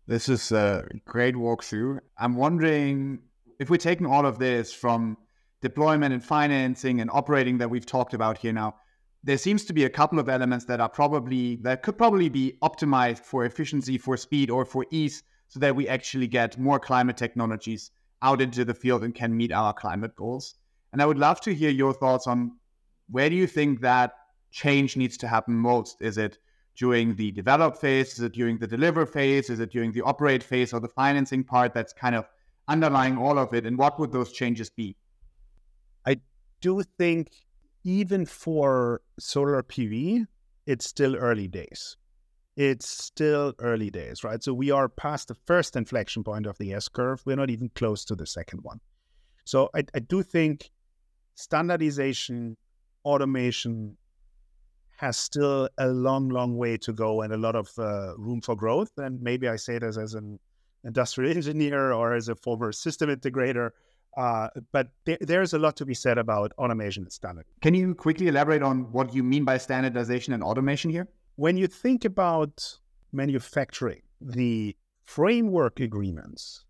This 0.08 0.28
is 0.28 0.50
a 0.50 0.84
great 1.04 1.36
walkthrough. 1.36 2.00
I'm 2.18 2.34
wondering 2.34 3.20
if 3.60 3.70
we're 3.70 3.76
taking 3.76 4.06
all 4.06 4.26
of 4.26 4.40
this 4.40 4.72
from 4.72 5.16
deployment 5.62 6.12
and 6.12 6.24
financing 6.24 7.00
and 7.00 7.10
operating 7.12 7.58
that 7.58 7.70
we've 7.70 7.86
talked 7.86 8.12
about 8.12 8.38
here 8.38 8.52
now, 8.52 8.74
there 9.22 9.38
seems 9.38 9.64
to 9.66 9.72
be 9.72 9.84
a 9.84 9.90
couple 9.90 10.18
of 10.18 10.28
elements 10.28 10.64
that 10.64 10.80
are 10.80 10.88
probably 10.88 11.56
that 11.62 11.82
could 11.82 11.96
probably 11.96 12.28
be 12.28 12.56
optimized 12.60 13.20
for 13.20 13.44
efficiency, 13.44 13.96
for 13.96 14.16
speed, 14.16 14.50
or 14.50 14.64
for 14.64 14.84
ease, 14.90 15.22
so 15.46 15.60
that 15.60 15.76
we 15.76 15.86
actually 15.86 16.26
get 16.26 16.58
more 16.58 16.80
climate 16.80 17.18
technologies 17.18 17.92
out 18.22 18.40
into 18.40 18.64
the 18.64 18.74
field 18.74 19.04
and 19.04 19.14
can 19.14 19.36
meet 19.36 19.52
our 19.52 19.72
climate 19.72 20.16
goals. 20.16 20.56
And 20.92 21.00
I 21.00 21.06
would 21.06 21.18
love 21.18 21.40
to 21.42 21.54
hear 21.54 21.70
your 21.70 21.92
thoughts 21.92 22.26
on 22.26 22.56
where 23.08 23.30
do 23.30 23.36
you 23.36 23.46
think 23.46 23.80
that 23.82 24.14
change 24.50 24.96
needs 24.96 25.16
to 25.18 25.28
happen 25.28 25.54
most? 25.54 26.02
Is 26.02 26.18
it 26.18 26.38
during 26.76 27.14
the 27.14 27.30
develop 27.32 27.76
phase? 27.76 28.14
Is 28.14 28.20
it 28.20 28.32
during 28.32 28.58
the 28.58 28.66
deliver 28.66 29.06
phase? 29.06 29.50
Is 29.50 29.60
it 29.60 29.70
during 29.70 29.92
the 29.92 30.02
operate 30.02 30.42
phase 30.42 30.72
or 30.72 30.80
the 30.80 30.88
financing 30.88 31.44
part 31.44 31.74
that's 31.74 31.92
kind 31.92 32.14
of 32.14 32.26
underlying 32.68 33.18
all 33.18 33.38
of 33.38 33.52
it? 33.54 33.66
And 33.66 33.76
what 33.76 33.98
would 33.98 34.12
those 34.12 34.32
changes 34.32 34.70
be? 34.70 34.96
I 36.06 36.16
do 36.60 36.82
think 36.82 37.30
even 37.84 38.26
for 38.26 39.02
solar 39.18 39.62
PV, 39.62 40.26
it's 40.66 40.86
still 40.86 41.16
early 41.16 41.48
days. 41.48 41.96
It's 42.56 42.88
still 42.88 43.54
early 43.58 43.90
days, 43.90 44.22
right? 44.22 44.42
So 44.42 44.52
we 44.52 44.70
are 44.70 44.88
past 44.88 45.28
the 45.28 45.34
first 45.34 45.76
inflection 45.76 46.24
point 46.24 46.46
of 46.46 46.58
the 46.58 46.74
S 46.74 46.88
curve. 46.88 47.22
We're 47.24 47.36
not 47.36 47.50
even 47.50 47.70
close 47.74 48.04
to 48.06 48.14
the 48.14 48.26
second 48.26 48.60
one. 48.62 48.80
So 49.44 49.70
I, 49.74 49.84
I 49.94 50.00
do 50.00 50.22
think 50.22 50.70
standardization, 51.34 52.56
automation 53.04 53.96
has 55.00 55.16
still 55.16 55.66
a 55.78 55.88
long, 55.88 56.28
long 56.28 56.58
way 56.58 56.76
to 56.76 56.92
go 56.92 57.22
and 57.22 57.32
a 57.32 57.36
lot 57.38 57.56
of 57.56 57.70
uh, 57.78 58.12
room 58.18 58.42
for 58.42 58.54
growth. 58.54 58.90
And 58.98 59.18
maybe 59.22 59.48
I 59.48 59.56
say 59.56 59.78
this 59.78 59.96
as 59.96 60.12
an 60.12 60.38
industrial 60.84 61.30
engineer 61.36 61.92
or 61.92 62.14
as 62.14 62.28
a 62.28 62.34
former 62.34 62.70
system 62.70 63.08
integrator. 63.08 63.70
Uh, 64.14 64.48
but 64.72 64.88
th- 65.06 65.20
there's 65.22 65.54
a 65.54 65.58
lot 65.58 65.74
to 65.76 65.86
be 65.86 65.94
said 65.94 66.18
about 66.18 66.52
automation 66.58 67.04
and 67.04 67.12
standard. 67.12 67.46
Can 67.62 67.72
you 67.72 67.94
quickly 67.94 68.28
elaborate 68.28 68.62
on 68.62 68.92
what 68.92 69.14
you 69.14 69.22
mean 69.22 69.42
by 69.42 69.56
standardization 69.56 70.34
and 70.34 70.42
automation 70.42 70.90
here? 70.90 71.08
When 71.36 71.56
you 71.56 71.66
think 71.66 72.04
about 72.04 72.78
manufacturing, 73.10 74.02
the 74.20 74.76
framework 75.06 75.80
agreements 75.80 76.66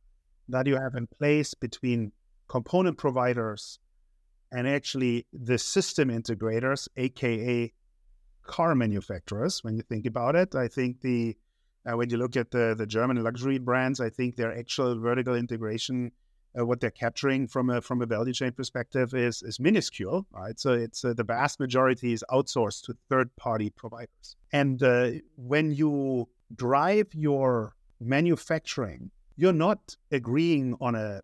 that 0.48 0.68
you 0.68 0.76
have 0.76 0.94
in 0.94 1.08
place 1.18 1.52
between 1.54 2.12
component 2.46 2.96
providers 2.96 3.80
and 4.52 4.68
actually 4.68 5.26
the 5.32 5.58
system 5.58 6.10
integrators, 6.10 6.86
aka 6.96 7.72
car 8.42 8.74
manufacturers. 8.74 9.62
When 9.64 9.76
you 9.76 9.82
think 9.82 10.06
about 10.06 10.36
it, 10.36 10.54
I 10.54 10.68
think 10.68 11.00
the 11.00 11.36
uh, 11.86 11.96
when 11.96 12.10
you 12.10 12.18
look 12.18 12.36
at 12.36 12.50
the 12.50 12.74
the 12.76 12.86
German 12.86 13.22
luxury 13.22 13.58
brands, 13.58 14.00
I 14.00 14.10
think 14.10 14.36
their 14.36 14.56
actual 14.56 14.98
vertical 14.98 15.34
integration, 15.34 16.12
uh, 16.58 16.66
what 16.66 16.80
they're 16.80 16.90
capturing 16.90 17.48
from 17.48 17.70
a 17.70 17.80
from 17.80 18.02
a 18.02 18.06
value 18.06 18.32
chain 18.32 18.52
perspective, 18.52 19.14
is 19.14 19.42
is 19.42 19.58
minuscule. 19.58 20.26
Right, 20.30 20.58
so 20.58 20.72
it's 20.72 21.04
uh, 21.04 21.14
the 21.14 21.24
vast 21.24 21.60
majority 21.60 22.12
is 22.12 22.24
outsourced 22.30 22.82
to 22.84 22.96
third 23.08 23.34
party 23.36 23.70
providers. 23.70 24.36
And 24.52 24.82
uh, 24.82 25.10
when 25.36 25.72
you 25.72 26.28
drive 26.54 27.08
your 27.14 27.74
manufacturing, 28.00 29.10
you're 29.36 29.52
not 29.52 29.96
agreeing 30.10 30.76
on 30.80 30.94
a 30.94 31.22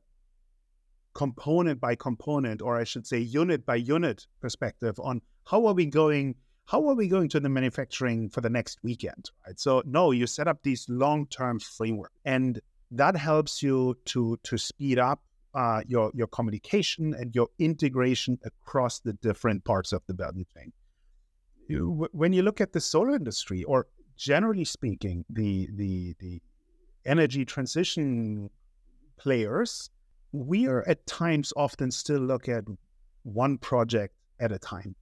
component 1.16 1.80
by 1.80 1.94
component, 1.94 2.60
or 2.60 2.76
I 2.76 2.84
should 2.84 3.06
say 3.06 3.18
unit 3.18 3.64
by 3.64 3.76
unit 3.76 4.26
perspective 4.40 5.00
on 5.00 5.22
how 5.44 5.66
are 5.66 5.74
we 5.74 5.86
going 5.86 6.34
how 6.66 6.88
are 6.88 6.94
we 6.94 7.08
going 7.08 7.28
to 7.28 7.40
the 7.40 7.48
manufacturing 7.48 8.28
for 8.28 8.40
the 8.40 8.50
next 8.50 8.78
weekend 8.82 9.30
right? 9.46 9.58
So 9.58 9.82
no 9.86 10.10
you 10.10 10.26
set 10.26 10.48
up 10.48 10.58
these 10.62 10.86
long-term 10.88 11.60
framework 11.60 12.12
and 12.24 12.60
that 12.90 13.16
helps 13.16 13.62
you 13.62 13.96
to 14.06 14.38
to 14.44 14.58
speed 14.58 14.98
up 14.98 15.20
uh, 15.54 15.80
your 15.86 16.10
your 16.14 16.26
communication 16.26 17.14
and 17.14 17.34
your 17.34 17.48
integration 17.58 18.38
across 18.44 19.00
the 19.00 19.14
different 19.14 19.64
parts 19.64 19.92
of 19.92 20.02
the 20.06 20.12
value 20.12 20.44
chain. 20.54 20.72
You, 21.66 22.06
when 22.12 22.32
you 22.32 22.42
look 22.42 22.60
at 22.60 22.72
the 22.72 22.80
solar 22.80 23.16
industry 23.16 23.64
or 23.64 23.86
generally 24.16 24.64
speaking 24.64 25.24
the 25.30 25.68
the 25.74 26.14
the 26.20 26.42
energy 27.04 27.44
transition 27.44 28.50
players 29.16 29.90
we 30.32 30.66
are 30.66 30.86
at 30.86 31.06
times 31.06 31.52
often 31.56 31.90
still 31.90 32.20
look 32.20 32.48
at 32.48 32.64
one 33.22 33.58
project 33.58 34.14
at 34.38 34.52
a 34.52 34.58
time 34.58 34.94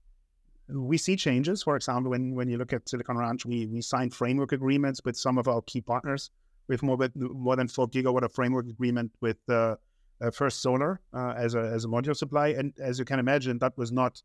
we 0.67 0.97
see 0.97 1.15
changes. 1.15 1.63
For 1.63 1.75
example, 1.75 2.11
when, 2.11 2.33
when 2.33 2.49
you 2.49 2.57
look 2.57 2.73
at 2.73 2.87
Silicon 2.89 3.17
Ranch, 3.17 3.45
we, 3.45 3.67
we 3.67 3.81
signed 3.81 4.13
framework 4.13 4.51
agreements 4.51 5.01
with 5.05 5.17
some 5.17 5.37
of 5.37 5.47
our 5.47 5.61
key 5.61 5.81
partners. 5.81 6.31
with 6.67 6.81
more, 6.81 6.97
more 7.15 7.55
than 7.55 7.67
4 7.67 7.87
gigawatt 7.89 8.23
of 8.23 8.33
framework 8.33 8.67
agreement 8.67 9.11
with 9.21 9.37
uh, 9.49 9.75
uh, 10.21 10.31
First 10.31 10.61
Solar 10.61 11.01
uh, 11.13 11.33
as, 11.37 11.55
a, 11.55 11.59
as 11.59 11.85
a 11.85 11.87
module 11.87 12.15
supply. 12.15 12.49
And 12.49 12.73
as 12.79 12.97
you 12.99 13.05
can 13.05 13.19
imagine, 13.19 13.59
that 13.59 13.77
was 13.77 13.91
not 13.91 14.21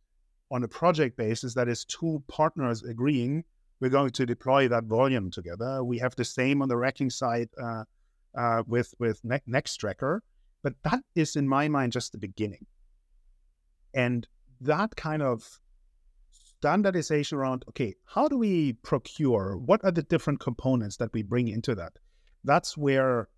on 0.50 0.64
a 0.64 0.68
project 0.68 1.16
basis. 1.16 1.54
That 1.54 1.68
is 1.68 1.84
two 1.84 2.22
partners 2.28 2.82
agreeing 2.82 3.44
we're 3.80 3.88
going 3.88 4.10
to 4.10 4.26
deploy 4.26 4.68
that 4.68 4.84
volume 4.84 5.30
together. 5.30 5.82
We 5.82 5.98
have 5.98 6.14
the 6.14 6.24
same 6.24 6.60
on 6.60 6.68
the 6.68 6.76
racking 6.76 7.10
side 7.10 7.48
uh, 7.60 7.84
uh, 8.34 8.62
with, 8.66 8.94
with 8.98 9.20
ne- 9.24 9.40
Nextracker. 9.48 10.20
But 10.62 10.74
that 10.84 11.00
is, 11.14 11.36
in 11.36 11.48
my 11.48 11.68
mind, 11.68 11.92
just 11.92 12.12
the 12.12 12.18
beginning. 12.18 12.66
And 13.94 14.28
that 14.60 14.94
kind 14.96 15.22
of 15.22 15.58
standardization 16.60 17.38
around 17.38 17.64
okay, 17.68 17.94
how 18.04 18.28
do 18.28 18.36
we 18.36 18.74
procure? 18.74 19.56
What 19.56 19.82
are 19.82 19.90
the 19.90 20.02
different 20.02 20.40
components 20.40 20.98
that 20.98 21.12
we 21.12 21.22
bring 21.22 21.48
into 21.48 21.74
that? 21.74 21.94
That's 22.44 22.76
where 22.76 23.28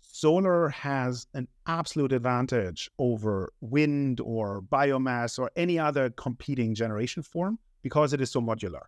solar 0.00 0.70
has 0.70 1.26
an 1.34 1.48
absolute 1.66 2.12
advantage 2.12 2.90
over 2.98 3.52
wind 3.60 4.20
or 4.20 4.62
biomass 4.62 5.38
or 5.38 5.50
any 5.56 5.78
other 5.78 6.08
competing 6.10 6.74
generation 6.74 7.22
form 7.22 7.58
because 7.82 8.14
it 8.14 8.20
is 8.22 8.30
so 8.30 8.40
modular. 8.40 8.84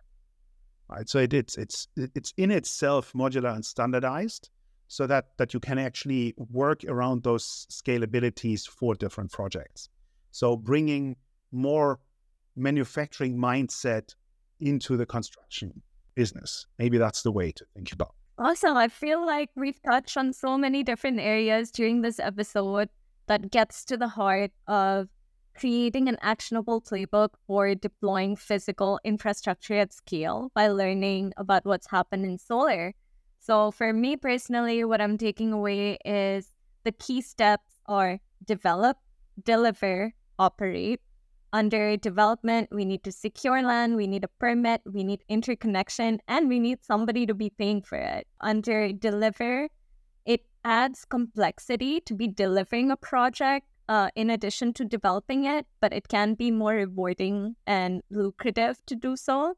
Right, 0.87 1.07
so 1.07 1.19
it, 1.19 1.35
it's 1.35 1.55
it's 1.55 1.87
it's 1.95 2.33
in 2.37 2.49
itself 2.49 3.13
modular 3.13 3.53
and 3.53 3.63
standardized, 3.63 4.49
so 4.87 5.05
that 5.05 5.25
that 5.37 5.53
you 5.53 5.59
can 5.59 5.77
actually 5.77 6.33
work 6.37 6.83
around 6.85 7.21
those 7.21 7.67
scalabilities 7.69 8.67
for 8.67 8.95
different 8.95 9.31
projects. 9.31 9.89
So 10.31 10.57
bringing 10.57 11.15
more 11.51 11.99
manufacturing 12.59 13.37
mindset 13.37 14.15
into 14.59 14.97
the 14.97 15.05
construction 15.05 15.81
business. 16.15 16.65
Maybe 16.77 16.97
that's 16.97 17.21
the 17.23 17.31
way 17.31 17.51
to 17.53 17.65
think 17.73 17.91
about. 17.91 18.13
Awesome. 18.37 18.77
I 18.77 18.87
feel 18.87 19.25
like 19.25 19.49
we've 19.55 19.81
touched 19.83 20.15
on 20.17 20.33
so 20.33 20.57
many 20.57 20.83
different 20.83 21.19
areas 21.19 21.71
during 21.71 22.01
this 22.01 22.19
episode 22.19 22.89
that 23.27 23.51
gets 23.51 23.83
to 23.85 23.97
the 23.97 24.07
heart 24.07 24.51
of 24.67 25.09
creating 25.57 26.07
an 26.07 26.17
actionable 26.21 26.81
playbook 26.81 27.29
for 27.45 27.75
deploying 27.75 28.35
physical 28.35 28.99
infrastructure 29.03 29.73
at 29.73 29.91
scale 29.91 30.51
by 30.55 30.67
learning 30.69 31.33
about 31.35 31.65
what's 31.65 31.87
happened 31.89 32.25
in 32.25 32.37
solar. 32.37 32.93
So, 33.39 33.71
for 33.71 33.91
me 33.91 34.15
personally, 34.15 34.83
what 34.85 35.01
I'm 35.01 35.17
taking 35.17 35.51
away 35.51 35.97
is 36.05 36.51
the 36.85 36.93
key 36.93 37.21
steps 37.21 37.79
are 37.87 38.19
develop, 38.45 38.97
deliver, 39.43 40.13
operate, 40.37 41.01
under 41.51 41.97
development, 41.97 42.69
we 42.71 42.85
need 42.85 43.03
to 43.03 43.11
secure 43.11 43.61
land, 43.61 43.95
we 43.95 44.07
need 44.07 44.23
a 44.23 44.29
permit, 44.39 44.81
we 44.85 45.03
need 45.03 45.23
interconnection, 45.29 46.19
and 46.27 46.47
we 46.47 46.59
need 46.59 46.83
somebody 46.83 47.25
to 47.25 47.33
be 47.33 47.49
paying 47.49 47.81
for 47.81 47.97
it. 47.97 48.27
Under 48.41 48.93
deliver, 48.93 49.67
it 50.25 50.45
adds 50.63 51.05
complexity 51.05 52.01
to 52.01 52.13
be 52.13 52.27
delivering 52.27 52.91
a 52.91 52.97
project 52.97 53.65
uh, 53.87 54.09
in 54.15 54.29
addition 54.29 54.73
to 54.73 54.85
developing 54.85 55.45
it, 55.45 55.65
but 55.81 55.91
it 55.91 56.07
can 56.07 56.35
be 56.35 56.51
more 56.51 56.73
rewarding 56.73 57.55
and 57.65 58.03
lucrative 58.11 58.77
to 58.85 58.95
do 58.95 59.17
so. 59.17 59.55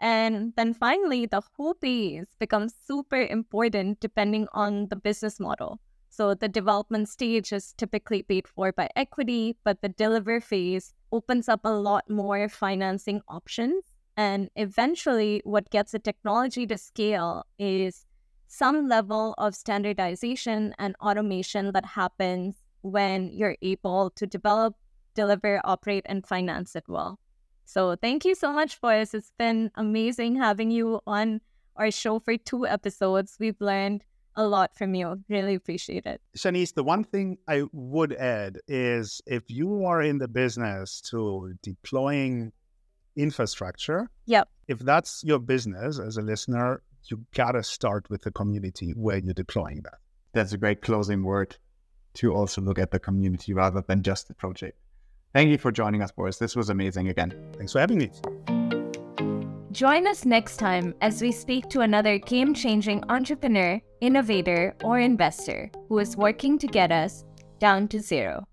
And 0.00 0.54
then 0.56 0.72
finally, 0.72 1.26
the 1.26 1.42
whole 1.56 1.74
piece 1.74 2.34
becomes 2.38 2.74
super 2.86 3.20
important 3.20 4.00
depending 4.00 4.46
on 4.54 4.88
the 4.88 4.96
business 4.96 5.38
model. 5.38 5.80
So 6.18 6.34
the 6.34 6.48
development 6.48 7.08
stage 7.08 7.52
is 7.52 7.74
typically 7.76 8.24
paid 8.24 8.48
for 8.48 8.72
by 8.72 8.90
equity, 8.96 9.56
but 9.62 9.82
the 9.82 9.88
deliver 9.88 10.40
phase 10.40 10.92
opens 11.12 11.48
up 11.48 11.60
a 11.62 11.68
lot 11.68 12.10
more 12.10 12.48
financing 12.48 13.20
options. 13.28 13.84
And 14.16 14.50
eventually, 14.56 15.42
what 15.44 15.70
gets 15.70 15.92
the 15.92 16.00
technology 16.00 16.66
to 16.66 16.76
scale 16.76 17.46
is 17.56 18.04
some 18.48 18.88
level 18.88 19.36
of 19.38 19.54
standardization 19.54 20.74
and 20.76 20.96
automation 21.00 21.70
that 21.70 21.86
happens 21.94 22.56
when 22.80 23.30
you're 23.30 23.56
able 23.62 24.10
to 24.16 24.26
develop, 24.26 24.74
deliver, 25.14 25.60
operate, 25.62 26.04
and 26.06 26.26
finance 26.26 26.74
it 26.74 26.88
well. 26.88 27.20
So, 27.64 27.94
thank 27.94 28.24
you 28.24 28.34
so 28.34 28.52
much, 28.52 28.80
Boris. 28.80 29.14
It's 29.14 29.34
been 29.38 29.70
amazing 29.76 30.34
having 30.34 30.72
you 30.72 30.98
on 31.06 31.42
our 31.76 31.92
show 31.92 32.18
for 32.18 32.36
two 32.36 32.66
episodes. 32.66 33.36
We've 33.38 33.60
learned 33.60 34.02
a 34.38 34.46
lot 34.46 34.74
from 34.76 34.94
you. 34.94 35.22
Really 35.28 35.54
appreciate 35.54 36.06
it. 36.06 36.22
Shanice, 36.36 36.72
the 36.72 36.84
one 36.84 37.04
thing 37.04 37.38
I 37.46 37.64
would 37.72 38.12
add 38.14 38.58
is 38.68 39.20
if 39.26 39.42
you 39.48 39.84
are 39.84 40.00
in 40.00 40.18
the 40.18 40.28
business 40.28 41.02
to 41.10 41.54
deploying 41.62 42.52
infrastructure, 43.16 44.08
yep. 44.26 44.48
if 44.68 44.78
that's 44.78 45.24
your 45.24 45.40
business 45.40 45.98
as 45.98 46.16
a 46.16 46.22
listener, 46.22 46.82
you 47.10 47.24
gotta 47.34 47.62
start 47.64 48.08
with 48.08 48.22
the 48.22 48.30
community 48.30 48.92
where 48.92 49.18
you're 49.18 49.34
deploying 49.34 49.82
that. 49.82 49.98
That's 50.32 50.52
a 50.52 50.58
great 50.58 50.82
closing 50.82 51.24
word 51.24 51.56
to 52.14 52.32
also 52.32 52.60
look 52.60 52.78
at 52.78 52.92
the 52.92 53.00
community 53.00 53.52
rather 53.52 53.82
than 53.86 54.02
just 54.02 54.28
the 54.28 54.34
project. 54.34 54.78
Thank 55.34 55.50
you 55.50 55.58
for 55.58 55.72
joining 55.72 56.00
us, 56.00 56.12
Boris. 56.12 56.38
This 56.38 56.54
was 56.54 56.70
amazing 56.70 57.08
again. 57.08 57.34
Thanks 57.56 57.72
for 57.72 57.80
having 57.80 57.98
me. 57.98 58.77
Join 59.72 60.06
us 60.06 60.24
next 60.24 60.56
time 60.56 60.94
as 61.02 61.20
we 61.20 61.30
speak 61.30 61.68
to 61.68 61.82
another 61.82 62.18
game 62.18 62.54
changing 62.54 63.04
entrepreneur, 63.10 63.78
innovator, 64.00 64.74
or 64.82 64.98
investor 64.98 65.70
who 65.88 65.98
is 65.98 66.16
working 66.16 66.58
to 66.58 66.66
get 66.66 66.90
us 66.90 67.26
down 67.58 67.86
to 67.88 68.00
zero. 68.00 68.46